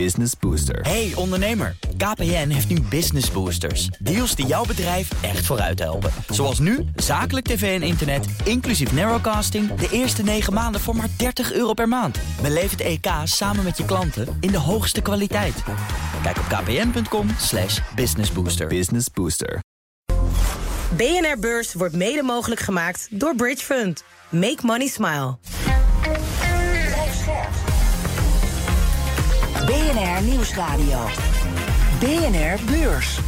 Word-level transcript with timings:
Business 0.00 0.32
Booster. 0.40 0.80
Hey 0.80 1.12
ondernemer, 1.14 1.76
KPN 1.96 2.48
heeft 2.48 2.68
nu 2.68 2.80
Business 2.80 3.30
Boosters. 3.30 3.86
Deals 3.86 4.34
die 4.34 4.46
jouw 4.46 4.64
bedrijf 4.64 5.22
echt 5.22 5.46
vooruit 5.46 5.78
helpen. 5.78 6.10
Zoals 6.28 6.58
nu, 6.58 6.84
zakelijk 6.96 7.46
tv 7.46 7.80
en 7.80 7.86
internet, 7.86 8.26
inclusief 8.44 8.92
narrowcasting... 8.92 9.74
de 9.74 9.88
eerste 9.90 10.22
9 10.22 10.52
maanden 10.52 10.80
voor 10.80 10.96
maar 10.96 11.08
30 11.16 11.52
euro 11.52 11.72
per 11.72 11.88
maand. 11.88 12.18
Beleef 12.42 12.70
het 12.70 12.80
EK 12.80 13.06
samen 13.24 13.64
met 13.64 13.76
je 13.76 13.84
klanten 13.84 14.36
in 14.40 14.50
de 14.50 14.58
hoogste 14.58 15.00
kwaliteit. 15.00 15.62
Kijk 16.22 16.36
op 16.38 16.44
kpn.com 16.44 17.28
slash 17.38 17.80
businessbooster. 17.94 18.66
Business 18.66 19.06
Booster. 19.12 19.60
BNR 20.96 21.38
Beurs 21.40 21.74
wordt 21.74 21.94
mede 21.94 22.22
mogelijk 22.22 22.60
gemaakt 22.60 23.08
door 23.10 23.34
Bridge 23.34 23.64
Fund. 23.64 24.04
Make 24.30 24.58
money 24.62 24.86
smile. 24.86 25.36
BNR 29.66 30.22
Nieuwsradio. 30.22 30.98
BNR 32.00 32.58
Beurs. 32.70 33.18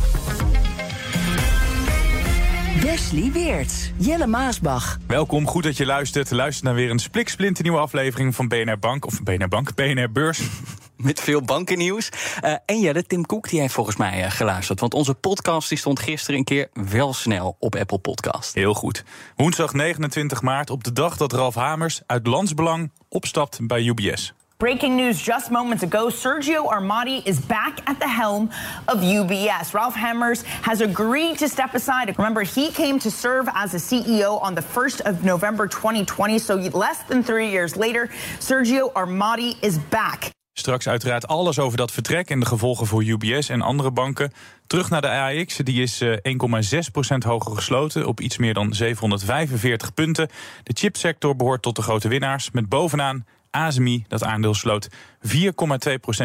Wesley 2.83 3.33
Weert, 3.33 3.93
Jelle 3.97 4.27
Maasbach. 4.27 4.99
Welkom, 5.07 5.47
goed 5.47 5.63
dat 5.63 5.77
je 5.77 5.87
luistert. 5.87 6.31
Luister 6.31 6.65
naar 6.65 6.75
weer 6.75 6.91
een 6.91 6.99
spliksplinter 6.99 7.63
nieuwe 7.63 7.79
aflevering 7.79 8.35
van 8.35 8.49
BNR 8.49 8.79
Bank. 8.79 9.07
Of 9.07 9.23
BNR 9.23 9.49
Bank, 9.49 9.75
BNR 9.75 10.13
Beurs. 10.13 10.41
Met 10.97 11.21
veel 11.21 11.43
bankennieuws. 11.43 12.11
Uh, 12.45 12.55
en 12.67 12.81
Jelle, 12.81 13.03
Tim 13.03 13.27
Cook 13.27 13.49
die 13.49 13.61
heeft 13.61 13.75
volgens 13.75 13.97
mij 13.97 14.25
uh, 14.25 14.31
geluisterd. 14.31 14.81
Want 14.81 14.95
onze 14.95 15.15
podcast 15.15 15.69
die 15.69 15.79
stond 15.79 16.01
gisteren 16.01 16.39
een 16.39 16.45
keer 16.45 16.69
wel 16.73 17.15
snel 17.15 17.57
op 17.59 17.77
Apple 17.77 17.99
Podcast. 17.99 18.55
Heel 18.55 18.75
goed. 18.75 19.05
Woensdag 19.37 19.73
29 19.73 20.43
maart, 20.43 20.71
op 20.71 20.85
de 20.85 20.93
dag 20.93 21.17
dat 21.17 21.33
Ralf 21.33 21.55
Hamers 21.55 22.01
uit 22.07 22.27
Landsbelang 22.27 22.91
opstapt 23.09 23.67
bij 23.67 23.83
UBS. 23.83 24.35
Breaking 24.59 24.97
news 24.97 25.21
just 25.21 25.51
moments 25.51 25.83
ago 25.83 26.07
Sergio 26.07 26.67
Armati 26.67 27.23
is 27.27 27.39
back 27.39 27.87
at 27.87 27.99
the 27.99 28.09
helm 28.09 28.49
of 28.89 29.01
UBS. 29.01 29.75
Ralph 29.75 29.95
Hammers 29.95 30.41
has 30.63 30.81
agreed 30.81 31.39
to 31.41 31.49
step 31.49 31.75
aside. 31.75 32.17
Remember, 32.17 32.43
he 32.43 32.71
came 32.71 32.99
to 33.01 33.11
serve 33.11 33.51
as 33.55 33.75
a 33.75 33.77
CEO 33.77 34.41
on 34.41 34.55
the 34.55 34.63
1st 34.63 35.03
of 35.03 35.25
November 35.27 35.67
2020. 35.67 36.39
So 36.39 36.55
less 36.55 37.03
than 37.03 37.23
three 37.23 37.51
years 37.51 37.77
later, 37.77 38.07
Sergio 38.39 38.91
Armati 38.95 39.63
is 39.63 39.77
back. 39.77 40.33
Straks 40.59 40.89
uiteraard 40.89 41.27
alles 41.27 41.59
over 41.59 41.79
dat 41.79 41.93
vertrek 41.93 42.31
en 42.31 42.41
de 42.41 42.47
gevolgen 42.47 42.87
voor 42.87 43.05
UBS 43.05 43.49
en 43.49 43.63
andere 43.63 43.91
banken. 43.91 44.33
Terug 44.67 44.91
naar 44.91 45.01
de 45.01 45.09
AIX, 45.09 45.57
die 45.57 45.83
is 45.83 46.03
1,6% 46.05 46.09
hoger 47.19 47.55
gesloten 47.55 48.07
op 48.07 48.21
iets 48.21 48.39
meer 48.39 48.55
dan 48.55 48.75
745 48.75 49.95
punten. 49.95 50.29
De 50.63 50.73
chipsector 50.75 51.37
behoort 51.37 51.63
tot 51.63 51.77
de 51.77 51.83
grote 51.83 52.09
winnaars, 52.09 52.51
met 52.51 52.69
bovenaan 52.69 53.25
ASMI, 53.51 54.05
dat 54.09 54.25
aandeel 54.25 54.55
sloot 54.55 54.89
4,2% 54.91 54.93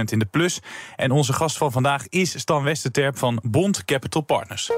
in 0.06 0.20
de 0.20 0.28
plus. 0.32 0.60
En 0.96 1.12
onze 1.12 1.34
gast 1.34 1.58
van 1.58 1.72
vandaag 1.72 2.08
is 2.08 2.40
Stan 2.40 2.64
Westerterp 2.64 3.18
van 3.18 3.40
Bond 3.44 3.86
Capital 3.86 4.22
Partners. 4.22 4.72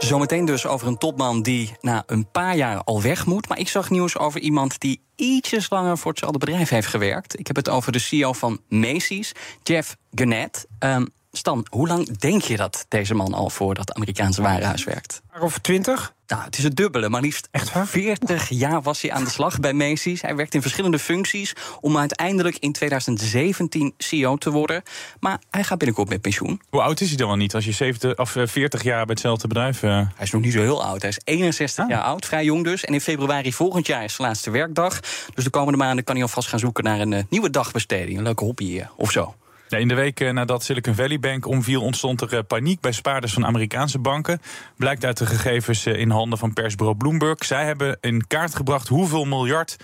Zometeen 0.00 0.44
dus 0.44 0.66
over 0.66 0.86
een 0.86 0.98
topman 0.98 1.42
die 1.42 1.76
na 1.80 2.02
een 2.06 2.30
paar 2.30 2.56
jaar 2.56 2.82
al 2.84 3.02
weg 3.02 3.26
moet. 3.26 3.48
Maar 3.48 3.58
ik 3.58 3.68
zag 3.68 3.90
nieuws 3.90 4.18
over 4.18 4.40
iemand 4.40 4.80
die 4.80 5.00
ietsjes 5.16 5.70
langer 5.70 5.98
voor 5.98 6.10
hetzelfde 6.10 6.38
bedrijf 6.38 6.68
heeft 6.68 6.86
gewerkt. 6.86 7.38
Ik 7.38 7.46
heb 7.46 7.56
het 7.56 7.68
over 7.68 7.92
de 7.92 7.98
CEO 7.98 8.32
van 8.32 8.60
Macy's, 8.68 9.32
Jeff 9.62 9.96
Gannett. 10.14 10.66
Um, 10.78 11.08
Stan, 11.32 11.66
hoe 11.70 11.88
lang 11.88 12.18
denk 12.18 12.42
je 12.42 12.56
dat 12.56 12.86
deze 12.88 13.14
man 13.14 13.34
al 13.34 13.50
voor 13.50 13.74
dat 13.74 13.92
Amerikaanse 13.92 14.42
warenhuis 14.42 14.84
werkt? 14.84 15.22
Of 15.40 15.58
twintig? 15.58 16.14
Nou, 16.30 16.42
het 16.42 16.58
is 16.58 16.64
het 16.64 16.76
dubbele. 16.76 17.08
Maar 17.08 17.20
liefst 17.20 17.48
Echt 17.50 17.72
waar? 17.72 17.86
40 17.86 18.48
jaar 18.48 18.82
was 18.82 19.02
hij 19.02 19.12
aan 19.12 19.24
de 19.24 19.30
slag 19.30 19.60
bij 19.60 19.72
Macy's. 19.72 20.22
Hij 20.22 20.36
werkt 20.36 20.54
in 20.54 20.62
verschillende 20.62 20.98
functies 20.98 21.52
om 21.80 21.98
uiteindelijk 21.98 22.56
in 22.56 22.72
2017 22.72 23.94
CEO 23.98 24.36
te 24.36 24.50
worden. 24.50 24.82
Maar 25.20 25.40
hij 25.50 25.64
gaat 25.64 25.78
binnenkort 25.78 26.08
met 26.08 26.20
pensioen. 26.20 26.60
Hoe 26.68 26.80
oud 26.82 27.00
is 27.00 27.08
hij 27.08 27.16
dan 27.16 27.26
wel 27.26 27.36
niet 27.36 27.54
als 27.54 27.64
je 27.64 27.72
70 27.72 28.16
of 28.16 28.36
40 28.44 28.82
jaar 28.82 29.04
bij 29.04 29.14
hetzelfde 29.14 29.48
bedrijf... 29.48 29.82
Uh... 29.82 29.90
Hij 29.90 30.08
is 30.18 30.30
nog 30.30 30.42
niet 30.42 30.52
zo 30.52 30.60
heel 30.60 30.84
oud. 30.84 31.00
Hij 31.00 31.10
is 31.10 31.20
61 31.24 31.84
ah. 31.84 31.90
jaar 31.90 32.02
oud, 32.02 32.26
vrij 32.26 32.44
jong 32.44 32.64
dus. 32.64 32.84
En 32.84 32.92
in 32.92 33.00
februari 33.00 33.52
volgend 33.52 33.86
jaar 33.86 34.04
is 34.04 34.14
zijn 34.14 34.28
laatste 34.28 34.50
werkdag. 34.50 35.00
Dus 35.34 35.44
de 35.44 35.50
komende 35.50 35.78
maanden 35.78 36.04
kan 36.04 36.14
hij 36.14 36.24
alvast 36.24 36.48
gaan 36.48 36.58
zoeken 36.58 36.84
naar 36.84 37.00
een 37.00 37.12
uh, 37.12 37.22
nieuwe 37.28 37.50
dagbesteding. 37.50 38.18
Een 38.18 38.24
leuke 38.24 38.44
hobby 38.44 38.64
uh, 38.64 38.86
of 38.96 39.10
zo. 39.10 39.34
In 39.70 39.88
de 39.88 39.94
week 39.94 40.32
nadat 40.32 40.64
Silicon 40.64 40.94
Valley 40.94 41.18
Bank 41.18 41.46
omviel, 41.46 41.82
ontstond 41.82 42.20
er 42.20 42.44
paniek 42.44 42.80
bij 42.80 42.92
spaarders 42.92 43.32
van 43.32 43.46
Amerikaanse 43.46 43.98
banken. 43.98 44.40
Blijkt 44.76 45.04
uit 45.04 45.16
de 45.16 45.26
gegevens 45.26 45.86
in 45.86 46.10
handen 46.10 46.38
van 46.38 46.52
persbureau 46.52 46.96
Bloomberg. 46.98 47.44
Zij 47.44 47.64
hebben 47.64 47.98
in 48.00 48.26
kaart 48.26 48.54
gebracht 48.54 48.88
hoeveel 48.88 49.24
miljard 49.24 49.76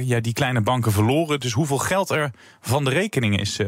ja, 0.00 0.20
die 0.20 0.32
kleine 0.32 0.60
banken 0.60 0.92
verloren. 0.92 1.40
Dus 1.40 1.52
hoeveel 1.52 1.78
geld 1.78 2.10
er 2.10 2.30
van 2.60 2.84
de 2.84 2.90
rekening 2.90 3.40
is 3.40 3.60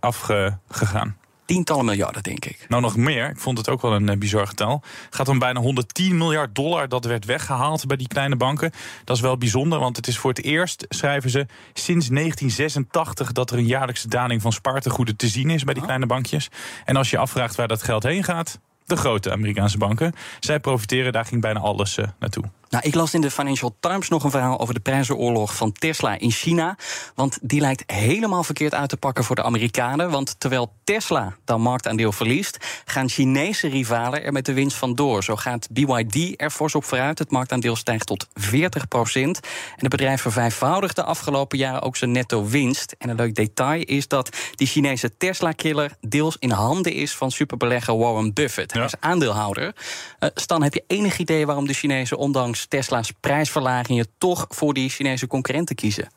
afgegaan. 0.00 1.16
Tientallen 1.52 1.84
miljarden, 1.84 2.22
denk 2.22 2.44
ik. 2.44 2.64
Nou, 2.68 2.82
nog 2.82 2.96
meer. 2.96 3.30
Ik 3.30 3.38
vond 3.38 3.58
het 3.58 3.68
ook 3.68 3.82
wel 3.82 3.92
een 3.92 4.10
uh, 4.10 4.16
bizar 4.16 4.46
getal. 4.46 4.82
Het 5.04 5.14
gaat 5.14 5.28
om 5.28 5.38
bijna 5.38 5.60
110 5.60 6.16
miljard 6.16 6.54
dollar 6.54 6.88
dat 6.88 7.04
werd 7.04 7.24
weggehaald 7.24 7.86
bij 7.86 7.96
die 7.96 8.08
kleine 8.08 8.36
banken. 8.36 8.72
Dat 9.04 9.16
is 9.16 9.22
wel 9.22 9.38
bijzonder, 9.38 9.78
want 9.78 9.96
het 9.96 10.06
is 10.06 10.18
voor 10.18 10.30
het 10.30 10.44
eerst, 10.44 10.86
schrijven 10.88 11.30
ze, 11.30 11.46
sinds 11.72 12.08
1986 12.08 13.32
dat 13.32 13.50
er 13.50 13.58
een 13.58 13.66
jaarlijkse 13.66 14.08
daling 14.08 14.42
van 14.42 14.52
spaartegoeden 14.52 15.16
te 15.16 15.28
zien 15.28 15.50
is 15.50 15.64
bij 15.64 15.74
die 15.74 15.82
kleine 15.82 16.06
bankjes. 16.06 16.48
En 16.84 16.96
als 16.96 17.10
je 17.10 17.18
afvraagt 17.18 17.54
waar 17.54 17.68
dat 17.68 17.82
geld 17.82 18.02
heen 18.02 18.24
gaat, 18.24 18.58
de 18.86 18.96
grote 18.96 19.32
Amerikaanse 19.32 19.78
banken. 19.78 20.14
Zij 20.40 20.60
profiteren, 20.60 21.12
daar 21.12 21.24
ging 21.24 21.40
bijna 21.40 21.60
alles 21.60 21.98
uh, 21.98 22.06
naartoe. 22.18 22.44
Nou, 22.72 22.84
ik 22.84 22.94
las 22.94 23.14
in 23.14 23.20
de 23.20 23.30
Financial 23.30 23.76
Times 23.80 24.08
nog 24.08 24.24
een 24.24 24.30
verhaal 24.30 24.58
over 24.58 24.74
de 24.74 24.80
prijzenoorlog 24.80 25.56
van 25.56 25.72
Tesla 25.72 26.18
in 26.18 26.30
China. 26.30 26.76
Want 27.14 27.38
die 27.42 27.60
lijkt 27.60 27.90
helemaal 27.92 28.44
verkeerd 28.44 28.74
uit 28.74 28.88
te 28.88 28.96
pakken 28.96 29.24
voor 29.24 29.36
de 29.36 29.42
Amerikanen. 29.42 30.10
Want 30.10 30.40
terwijl 30.40 30.72
Tesla 30.84 31.36
dan 31.44 31.60
marktaandeel 31.60 32.12
verliest, 32.12 32.82
gaan 32.84 33.08
Chinese 33.08 33.68
rivalen 33.68 34.24
er 34.24 34.32
met 34.32 34.46
de 34.46 34.52
winst 34.52 34.76
vandoor. 34.76 35.24
Zo 35.24 35.36
gaat 35.36 35.68
BYD 35.70 36.40
er 36.40 36.50
fors 36.50 36.74
op 36.74 36.84
vooruit. 36.84 37.18
Het 37.18 37.30
marktaandeel 37.30 37.76
stijgt 37.76 38.06
tot 38.06 38.26
40 38.34 38.88
procent. 38.88 39.40
En 39.42 39.78
het 39.78 39.88
bedrijf 39.88 40.20
vervijfvoudigt 40.20 40.96
de 40.96 41.04
afgelopen 41.04 41.58
jaren 41.58 41.82
ook 41.82 41.96
zijn 41.96 42.12
netto 42.12 42.46
winst. 42.46 42.94
En 42.98 43.08
een 43.08 43.16
leuk 43.16 43.34
detail 43.34 43.82
is 43.84 44.08
dat 44.08 44.36
die 44.54 44.66
Chinese 44.66 45.16
Tesla-killer 45.16 45.96
deels 46.00 46.36
in 46.38 46.50
handen 46.50 46.92
is 46.92 47.14
van 47.14 47.30
superbelegger 47.30 47.98
Warren 47.98 48.32
Buffett. 48.32 48.72
Ja. 48.72 48.78
Hij 48.78 48.86
is 48.86 49.00
aandeelhouder. 49.00 49.74
Uh, 50.20 50.28
Stan, 50.34 50.62
heb 50.62 50.74
je 50.74 50.84
enig 50.86 51.18
idee 51.18 51.46
waarom 51.46 51.66
de 51.66 51.72
Chinezen 51.72 52.18
ondanks 52.18 52.61
Tesla's 52.68 53.12
prijsverlagingen 53.20 54.06
toch 54.18 54.46
voor 54.48 54.74
die 54.74 54.88
Chinese 54.88 55.26
concurrenten 55.26 55.76
kiezen? 55.76 56.08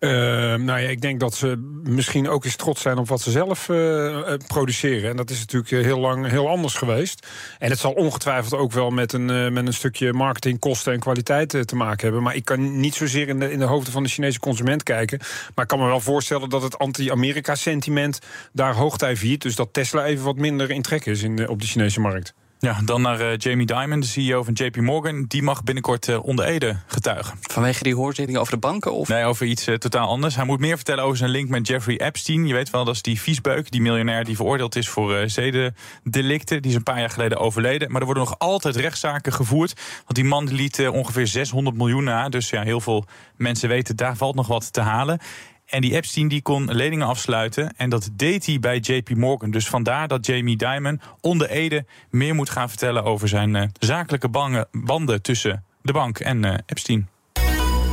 Uh, 0.00 0.10
nou 0.54 0.80
ja, 0.80 0.88
ik 0.88 1.00
denk 1.00 1.20
dat 1.20 1.34
ze 1.34 1.56
misschien 1.82 2.28
ook 2.28 2.44
eens 2.44 2.56
trots 2.56 2.82
zijn 2.82 2.98
op 2.98 3.08
wat 3.08 3.20
ze 3.20 3.30
zelf 3.30 3.68
uh, 3.68 4.32
produceren. 4.46 5.10
En 5.10 5.16
dat 5.16 5.30
is 5.30 5.38
natuurlijk 5.38 5.70
heel 5.70 5.98
lang 5.98 6.28
heel 6.28 6.48
anders 6.48 6.74
geweest. 6.74 7.26
En 7.58 7.70
het 7.70 7.78
zal 7.78 7.92
ongetwijfeld 7.92 8.60
ook 8.60 8.72
wel 8.72 8.90
met 8.90 9.12
een, 9.12 9.52
met 9.52 9.66
een 9.66 9.72
stukje 9.72 10.12
marketingkosten 10.12 10.92
en 10.92 11.00
kwaliteit 11.00 11.66
te 11.66 11.76
maken 11.76 12.02
hebben. 12.02 12.22
Maar 12.22 12.34
ik 12.34 12.44
kan 12.44 12.80
niet 12.80 12.94
zozeer 12.94 13.28
in 13.28 13.38
de, 13.38 13.52
in 13.52 13.58
de 13.58 13.64
hoofden 13.64 13.92
van 13.92 14.02
de 14.02 14.08
Chinese 14.08 14.40
consument 14.40 14.82
kijken. 14.82 15.18
Maar 15.54 15.64
ik 15.64 15.70
kan 15.70 15.78
me 15.78 15.86
wel 15.86 16.00
voorstellen 16.00 16.48
dat 16.48 16.62
het 16.62 16.78
anti-Amerika-sentiment 16.78 18.18
daar 18.52 18.74
hoogtij 18.74 19.16
viert. 19.16 19.42
Dus 19.42 19.56
dat 19.56 19.72
Tesla 19.72 20.04
even 20.04 20.24
wat 20.24 20.36
minder 20.36 20.70
in 20.70 20.82
trek 20.82 21.06
is 21.06 21.22
in, 21.22 21.48
op 21.48 21.60
de 21.60 21.66
Chinese 21.66 22.00
markt. 22.00 22.34
Ja, 22.58 22.78
dan 22.84 23.02
naar 23.02 23.20
uh, 23.20 23.36
Jamie 23.36 23.66
Dimon, 23.66 24.00
de 24.00 24.06
CEO 24.06 24.42
van 24.42 24.52
JP 24.54 24.76
Morgan. 24.76 25.24
Die 25.28 25.42
mag 25.42 25.64
binnenkort 25.64 26.08
uh, 26.08 26.24
onder 26.24 26.44
Ede 26.44 26.76
getuigen. 26.86 27.38
Vanwege 27.40 27.82
die 27.82 27.94
hoorzitting 27.94 28.38
over 28.38 28.52
de 28.52 28.58
banken? 28.58 28.92
Of? 28.92 29.08
Nee, 29.08 29.24
over 29.24 29.46
iets 29.46 29.68
uh, 29.68 29.74
totaal 29.74 30.08
anders. 30.08 30.36
Hij 30.36 30.44
moet 30.44 30.60
meer 30.60 30.76
vertellen 30.76 31.04
over 31.04 31.16
zijn 31.16 31.30
link 31.30 31.48
met 31.48 31.66
Jeffrey 31.66 32.00
Epstein. 32.00 32.46
Je 32.46 32.54
weet 32.54 32.70
wel, 32.70 32.84
dat 32.84 32.94
is 32.94 33.02
die 33.02 33.20
viesbeuk, 33.20 33.70
die 33.70 33.80
miljonair 33.80 34.24
die 34.24 34.36
veroordeeld 34.36 34.76
is 34.76 34.88
voor 34.88 35.30
zedendelicten. 35.30 36.62
Die 36.62 36.70
is 36.70 36.76
een 36.76 36.82
paar 36.82 36.98
jaar 36.98 37.10
geleden 37.10 37.38
overleden. 37.38 37.90
Maar 37.90 38.00
er 38.00 38.06
worden 38.06 38.24
nog 38.24 38.38
altijd 38.38 38.76
rechtszaken 38.76 39.32
gevoerd. 39.32 39.80
Want 39.96 40.14
die 40.14 40.24
man 40.24 40.54
liet 40.54 40.88
ongeveer 40.88 41.26
600 41.26 41.76
miljoen 41.76 42.04
na. 42.04 42.28
Dus 42.28 42.50
ja, 42.50 42.62
heel 42.62 42.80
veel 42.80 43.04
mensen 43.36 43.68
weten, 43.68 43.96
daar 43.96 44.16
valt 44.16 44.34
nog 44.34 44.46
wat 44.46 44.72
te 44.72 44.80
halen. 44.80 45.20
En 45.66 45.80
die 45.80 45.94
Epstein 45.94 46.28
die 46.28 46.42
kon 46.42 46.72
leningen 46.72 47.06
afsluiten. 47.06 47.76
En 47.76 47.90
dat 47.90 48.08
deed 48.12 48.46
hij 48.46 48.58
bij 48.58 48.78
JP 48.78 49.14
Morgan. 49.14 49.50
Dus 49.50 49.68
vandaar 49.68 50.08
dat 50.08 50.26
Jamie 50.26 50.56
Dimon 50.56 51.00
onder 51.20 51.50
Ede 51.50 51.84
meer 52.10 52.34
moet 52.34 52.50
gaan 52.50 52.68
vertellen 52.68 53.04
over 53.04 53.28
zijn 53.28 53.54
uh, 53.54 53.62
zakelijke 53.78 54.28
banden 54.72 55.22
tussen 55.22 55.64
de 55.82 55.92
bank 55.92 56.18
en 56.18 56.42
uh, 56.42 56.54
Epstein. 56.66 57.08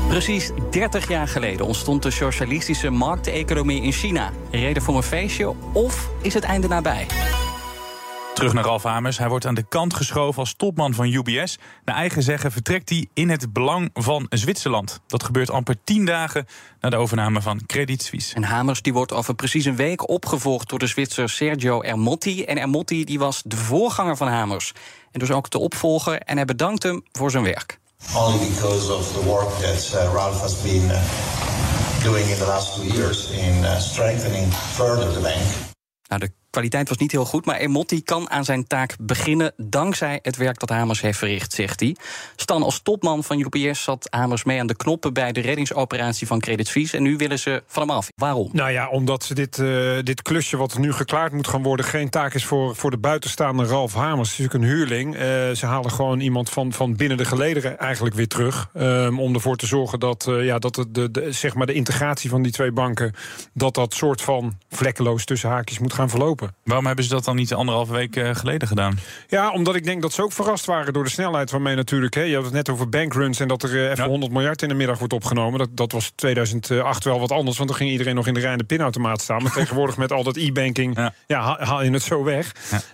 Precies 0.07 0.51
30 0.71 1.07
jaar 1.07 1.27
geleden 1.27 1.65
ontstond 1.65 2.03
de 2.03 2.11
socialistische 2.11 2.89
markteconomie 2.89 3.81
in 3.81 3.91
China. 3.91 4.31
Reden 4.51 4.83
voor 4.83 4.95
een 4.95 5.03
feestje 5.03 5.53
of 5.73 6.09
is 6.21 6.33
het 6.33 6.43
einde 6.43 6.67
nabij? 6.67 7.05
Terug 8.33 8.53
naar 8.53 8.63
Ralf 8.63 8.83
Hamers. 8.83 9.17
Hij 9.17 9.29
wordt 9.29 9.45
aan 9.45 9.53
de 9.53 9.67
kant 9.67 9.93
geschoven 9.93 10.39
als 10.39 10.53
topman 10.53 10.93
van 10.93 11.07
UBS. 11.07 11.57
Naar 11.85 11.95
eigen 11.95 12.23
zeggen 12.23 12.51
vertrekt 12.51 12.89
hij 12.89 13.07
in 13.13 13.29
het 13.29 13.53
belang 13.53 13.89
van 13.93 14.25
Zwitserland. 14.29 14.99
Dat 15.07 15.23
gebeurt 15.23 15.49
amper 15.49 15.75
tien 15.83 16.05
dagen 16.05 16.45
na 16.79 16.89
de 16.89 16.95
overname 16.95 17.41
van 17.41 17.65
Credit 17.65 18.03
Suisse. 18.03 18.35
En 18.35 18.43
Hamers 18.43 18.81
die 18.81 18.93
wordt 18.93 19.13
over 19.13 19.35
precies 19.35 19.65
een 19.65 19.75
week 19.75 20.09
opgevolgd 20.09 20.69
door 20.69 20.79
de 20.79 20.87
Zwitser 20.87 21.29
Sergio 21.29 21.81
Ermotti. 21.81 22.43
En 22.43 22.57
Ermotti 22.57 23.03
die 23.03 23.19
was 23.19 23.41
de 23.45 23.57
voorganger 23.57 24.17
van 24.17 24.27
Hamers. 24.27 24.71
En 25.11 25.19
dus 25.19 25.31
ook 25.31 25.49
de 25.49 25.59
opvolger. 25.59 26.19
En 26.19 26.35
hij 26.35 26.45
bedankt 26.45 26.83
hem 26.83 27.03
voor 27.11 27.31
zijn 27.31 27.43
werk. 27.43 27.79
Only 28.15 28.47
because 28.49 28.93
of 28.93 29.11
the 29.11 29.23
work 29.23 29.49
that 29.49 29.91
uh, 29.95 30.13
Ralph 30.13 30.41
has 30.41 30.61
been 30.61 30.83
uh, 30.83 31.01
doing 32.03 32.27
in 32.27 32.37
the 32.37 32.45
last 32.45 32.75
two 32.75 32.83
years 32.83 33.29
in 33.29 33.57
uh, 33.57 33.77
strengthening 33.77 34.53
further 34.53 35.13
the 35.13 35.19
bank. 35.19 35.71
Nou, 36.07 36.21
de 36.21 36.42
kwaliteit 36.53 36.89
was 36.89 36.97
niet 36.97 37.11
heel 37.11 37.25
goed, 37.25 37.45
maar 37.45 37.55
Emotti 37.55 38.03
kan 38.03 38.29
aan 38.29 38.45
zijn 38.45 38.67
taak 38.67 38.95
beginnen 38.99 39.53
dankzij 39.57 40.19
het 40.21 40.37
werk 40.37 40.59
dat 40.59 40.69
Hamers 40.69 41.01
heeft 41.01 41.17
verricht, 41.17 41.53
zegt 41.53 41.79
hij. 41.79 41.95
Stan, 42.35 42.63
als 42.63 42.79
topman 42.83 43.23
van 43.23 43.39
UPS 43.39 43.83
zat 43.83 44.07
Hamers 44.09 44.43
mee 44.43 44.59
aan 44.59 44.67
de 44.67 44.75
knoppen 44.75 45.13
bij 45.13 45.31
de 45.31 45.41
reddingsoperatie 45.41 46.27
van 46.27 46.39
Credit 46.39 46.67
Suisse 46.67 46.97
en 46.97 47.03
nu 47.03 47.17
willen 47.17 47.39
ze 47.39 47.63
van 47.67 47.87
hem 47.87 47.91
af. 47.91 48.09
Waarom? 48.15 48.49
Nou 48.51 48.71
ja, 48.71 48.89
omdat 48.89 49.23
ze 49.23 49.33
dit, 49.33 49.57
uh, 49.57 49.99
dit 50.03 50.21
klusje 50.21 50.57
wat 50.57 50.77
nu 50.77 50.93
geklaard 50.93 51.31
moet 51.31 51.47
gaan 51.47 51.63
worden 51.63 51.85
geen 51.85 52.09
taak 52.09 52.33
is 52.33 52.45
voor, 52.45 52.75
voor 52.75 52.91
de 52.91 52.97
buitenstaande 52.97 53.65
Ralf 53.65 53.93
Hamers. 53.93 54.29
Het 54.31 54.39
is 54.39 54.45
natuurlijk 54.45 54.63
een 54.63 54.77
huurling. 54.77 55.15
Uh, 55.15 55.21
ze 55.55 55.65
halen 55.65 55.91
gewoon 55.91 56.19
iemand 56.19 56.49
van, 56.49 56.73
van 56.73 56.95
binnen 56.95 57.17
de 57.17 57.25
gelederen 57.25 57.79
eigenlijk 57.79 58.15
weer 58.15 58.27
terug. 58.27 58.69
Um, 58.77 59.19
om 59.19 59.33
ervoor 59.33 59.55
te 59.55 59.65
zorgen 59.65 59.99
dat, 59.99 60.25
uh, 60.29 60.45
ja, 60.45 60.59
dat 60.59 60.75
de, 60.75 60.91
de, 60.91 61.11
de, 61.11 61.31
zeg 61.31 61.53
maar 61.53 61.65
de 61.65 61.73
integratie 61.73 62.29
van 62.29 62.41
die 62.41 62.51
twee 62.51 62.71
banken, 62.71 63.13
dat 63.53 63.73
dat 63.73 63.93
soort 63.93 64.21
van 64.21 64.57
vlekkeloos 64.69 65.25
tussen 65.25 65.49
haakjes 65.49 65.79
moet 65.79 65.93
gaan 65.93 66.09
verlopen. 66.09 66.42
Waarom 66.63 66.85
hebben 66.85 67.05
ze 67.05 67.11
dat 67.11 67.25
dan 67.25 67.35
niet 67.35 67.53
anderhalve 67.53 67.93
week 67.93 68.15
uh, 68.15 68.35
geleden 68.35 68.67
gedaan? 68.67 68.99
Ja, 69.27 69.51
omdat 69.51 69.75
ik 69.75 69.83
denk 69.83 70.01
dat 70.01 70.13
ze 70.13 70.23
ook 70.23 70.31
verrast 70.31 70.65
waren 70.65 70.93
door 70.93 71.03
de 71.03 71.09
snelheid 71.09 71.51
waarmee 71.51 71.75
natuurlijk... 71.75 72.13
Hè, 72.13 72.21
je 72.21 72.35
had 72.35 72.43
het 72.43 72.53
net 72.53 72.69
over 72.69 72.89
bankruns 72.89 73.39
en 73.39 73.47
dat 73.47 73.63
er 73.63 73.73
uh, 73.73 73.83
even 73.83 74.03
ja. 74.03 74.09
100 74.09 74.31
miljard 74.31 74.61
in 74.61 74.67
de 74.67 74.73
middag 74.73 74.97
wordt 74.97 75.13
opgenomen. 75.13 75.59
Dat, 75.59 75.69
dat 75.71 75.91
was 75.91 76.11
2008 76.15 77.03
wel 77.03 77.19
wat 77.19 77.31
anders, 77.31 77.57
want 77.57 77.69
dan 77.69 77.77
ging 77.77 77.91
iedereen 77.91 78.15
nog 78.15 78.27
in 78.27 78.33
de 78.33 78.39
rij 78.39 78.57
de 78.57 78.63
pinautomaat 78.63 79.21
staan. 79.21 79.43
Maar 79.43 79.51
tegenwoordig 79.61 79.97
met 79.97 80.11
al 80.11 80.23
dat 80.23 80.37
e-banking 80.37 80.95
ja. 80.95 81.13
ja. 81.27 81.41
haal, 81.41 81.57
haal 81.59 81.83
je 81.83 81.91
het 81.91 82.03
zo 82.03 82.23
weg. 82.23 82.51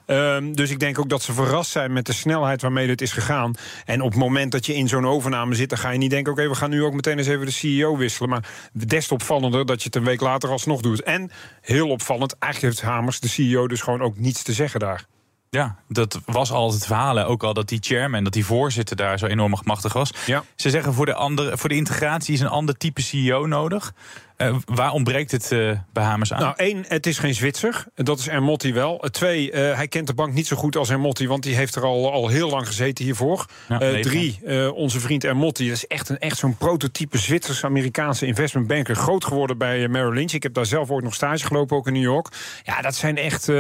Ja. 0.07 0.35
Um, 0.35 0.55
dus 0.55 0.69
ik 0.69 0.79
denk 0.79 0.99
ook 0.99 1.09
dat 1.09 1.21
ze 1.21 1.33
verrast 1.33 1.71
zijn 1.71 1.93
met 1.93 2.05
de 2.05 2.13
snelheid 2.13 2.61
waarmee 2.61 2.87
dit 2.87 3.01
is 3.01 3.11
gegaan. 3.11 3.53
En 3.85 4.01
op 4.01 4.09
het 4.09 4.19
moment 4.19 4.51
dat 4.51 4.65
je 4.65 4.75
in 4.75 4.87
zo'n 4.87 5.07
overname 5.07 5.55
zit... 5.55 5.69
dan 5.69 5.77
ga 5.77 5.89
je 5.89 5.97
niet 5.97 6.09
denken, 6.09 6.31
oké, 6.31 6.41
okay, 6.41 6.53
we 6.53 6.59
gaan 6.59 6.69
nu 6.69 6.83
ook 6.83 6.93
meteen 6.93 7.17
eens 7.17 7.27
even 7.27 7.45
de 7.45 7.51
CEO 7.51 7.97
wisselen. 7.97 8.29
Maar 8.29 8.47
des 8.71 9.07
te 9.07 9.13
opvallender 9.13 9.65
dat 9.65 9.79
je 9.79 9.85
het 9.85 9.95
een 9.95 10.03
week 10.03 10.21
later 10.21 10.49
alsnog 10.49 10.81
doet. 10.81 11.03
En 11.03 11.31
heel 11.61 11.89
opvallend, 11.89 12.35
eigenlijk 12.39 12.73
heeft 12.73 12.89
Hamers, 12.89 13.19
de 13.19 13.27
CEO, 13.43 13.67
dus 13.67 13.81
gewoon 13.81 14.01
ook 14.01 14.17
niets 14.17 14.43
te 14.43 14.53
zeggen 14.53 14.79
daar. 14.79 15.05
Ja, 15.49 15.75
dat 15.87 16.19
was 16.25 16.51
altijd 16.51 16.79
het 16.79 16.87
verhaal. 16.87 17.19
Ook 17.19 17.43
al 17.43 17.53
dat 17.53 17.67
die 17.67 17.79
chairman, 17.81 18.23
dat 18.23 18.33
die 18.33 18.45
voorzitter 18.45 18.95
daar 18.95 19.19
zo 19.19 19.25
enorm 19.25 19.59
machtig 19.63 19.93
was. 19.93 20.13
Ja. 20.25 20.43
Ze 20.55 20.69
zeggen 20.69 20.93
voor 20.93 21.05
de, 21.05 21.13
andere, 21.13 21.57
voor 21.57 21.69
de 21.69 21.75
integratie 21.75 22.33
is 22.33 22.39
een 22.39 22.47
ander 22.47 22.77
type 22.77 23.01
CEO 23.01 23.45
nodig. 23.45 23.93
Uh, 24.41 24.55
waar 24.65 24.91
ontbreekt 24.91 25.31
het 25.31 25.51
uh, 25.51 25.71
bij 25.93 26.03
Hamers 26.03 26.33
aan? 26.33 26.39
Nou, 26.39 26.53
één, 26.57 26.85
het 26.87 27.07
is 27.07 27.19
geen 27.19 27.33
Zwitser. 27.33 27.85
Dat 27.95 28.19
is 28.19 28.27
Ermotti 28.27 28.73
wel. 28.73 28.97
Twee, 29.11 29.51
uh, 29.51 29.75
hij 29.75 29.87
kent 29.87 30.07
de 30.07 30.13
bank 30.13 30.33
niet 30.33 30.47
zo 30.47 30.55
goed 30.55 30.75
als 30.75 30.89
Ermotti... 30.89 31.27
want 31.27 31.43
die 31.43 31.55
heeft 31.55 31.75
er 31.75 31.83
al, 31.83 32.11
al 32.11 32.27
heel 32.27 32.49
lang 32.49 32.67
gezeten 32.67 33.05
hiervoor. 33.05 33.45
Ja, 33.67 33.77
drie, 34.01 34.39
onze 34.73 34.99
vriend 34.99 35.23
Ermotti. 35.23 35.67
Dat 35.67 35.75
is 35.75 35.87
echt, 35.87 36.09
een, 36.09 36.19
echt 36.19 36.37
zo'n 36.37 36.57
prototype 36.57 37.17
Zwitsers-Amerikaanse 37.17 38.25
investmentbanker. 38.25 38.95
Groot 38.95 39.25
geworden 39.25 39.57
bij 39.57 39.87
Merrill 39.87 40.13
Lynch. 40.13 40.31
Ik 40.31 40.43
heb 40.43 40.53
daar 40.53 40.65
zelf 40.65 40.89
ooit 40.89 41.03
nog 41.03 41.13
stage 41.13 41.45
gelopen, 41.45 41.77
ook 41.77 41.87
in 41.87 41.93
New 41.93 42.01
York. 42.01 42.27
Ja, 42.63 42.81
dat 42.81 42.95
zijn 42.95 43.17
echt 43.17 43.51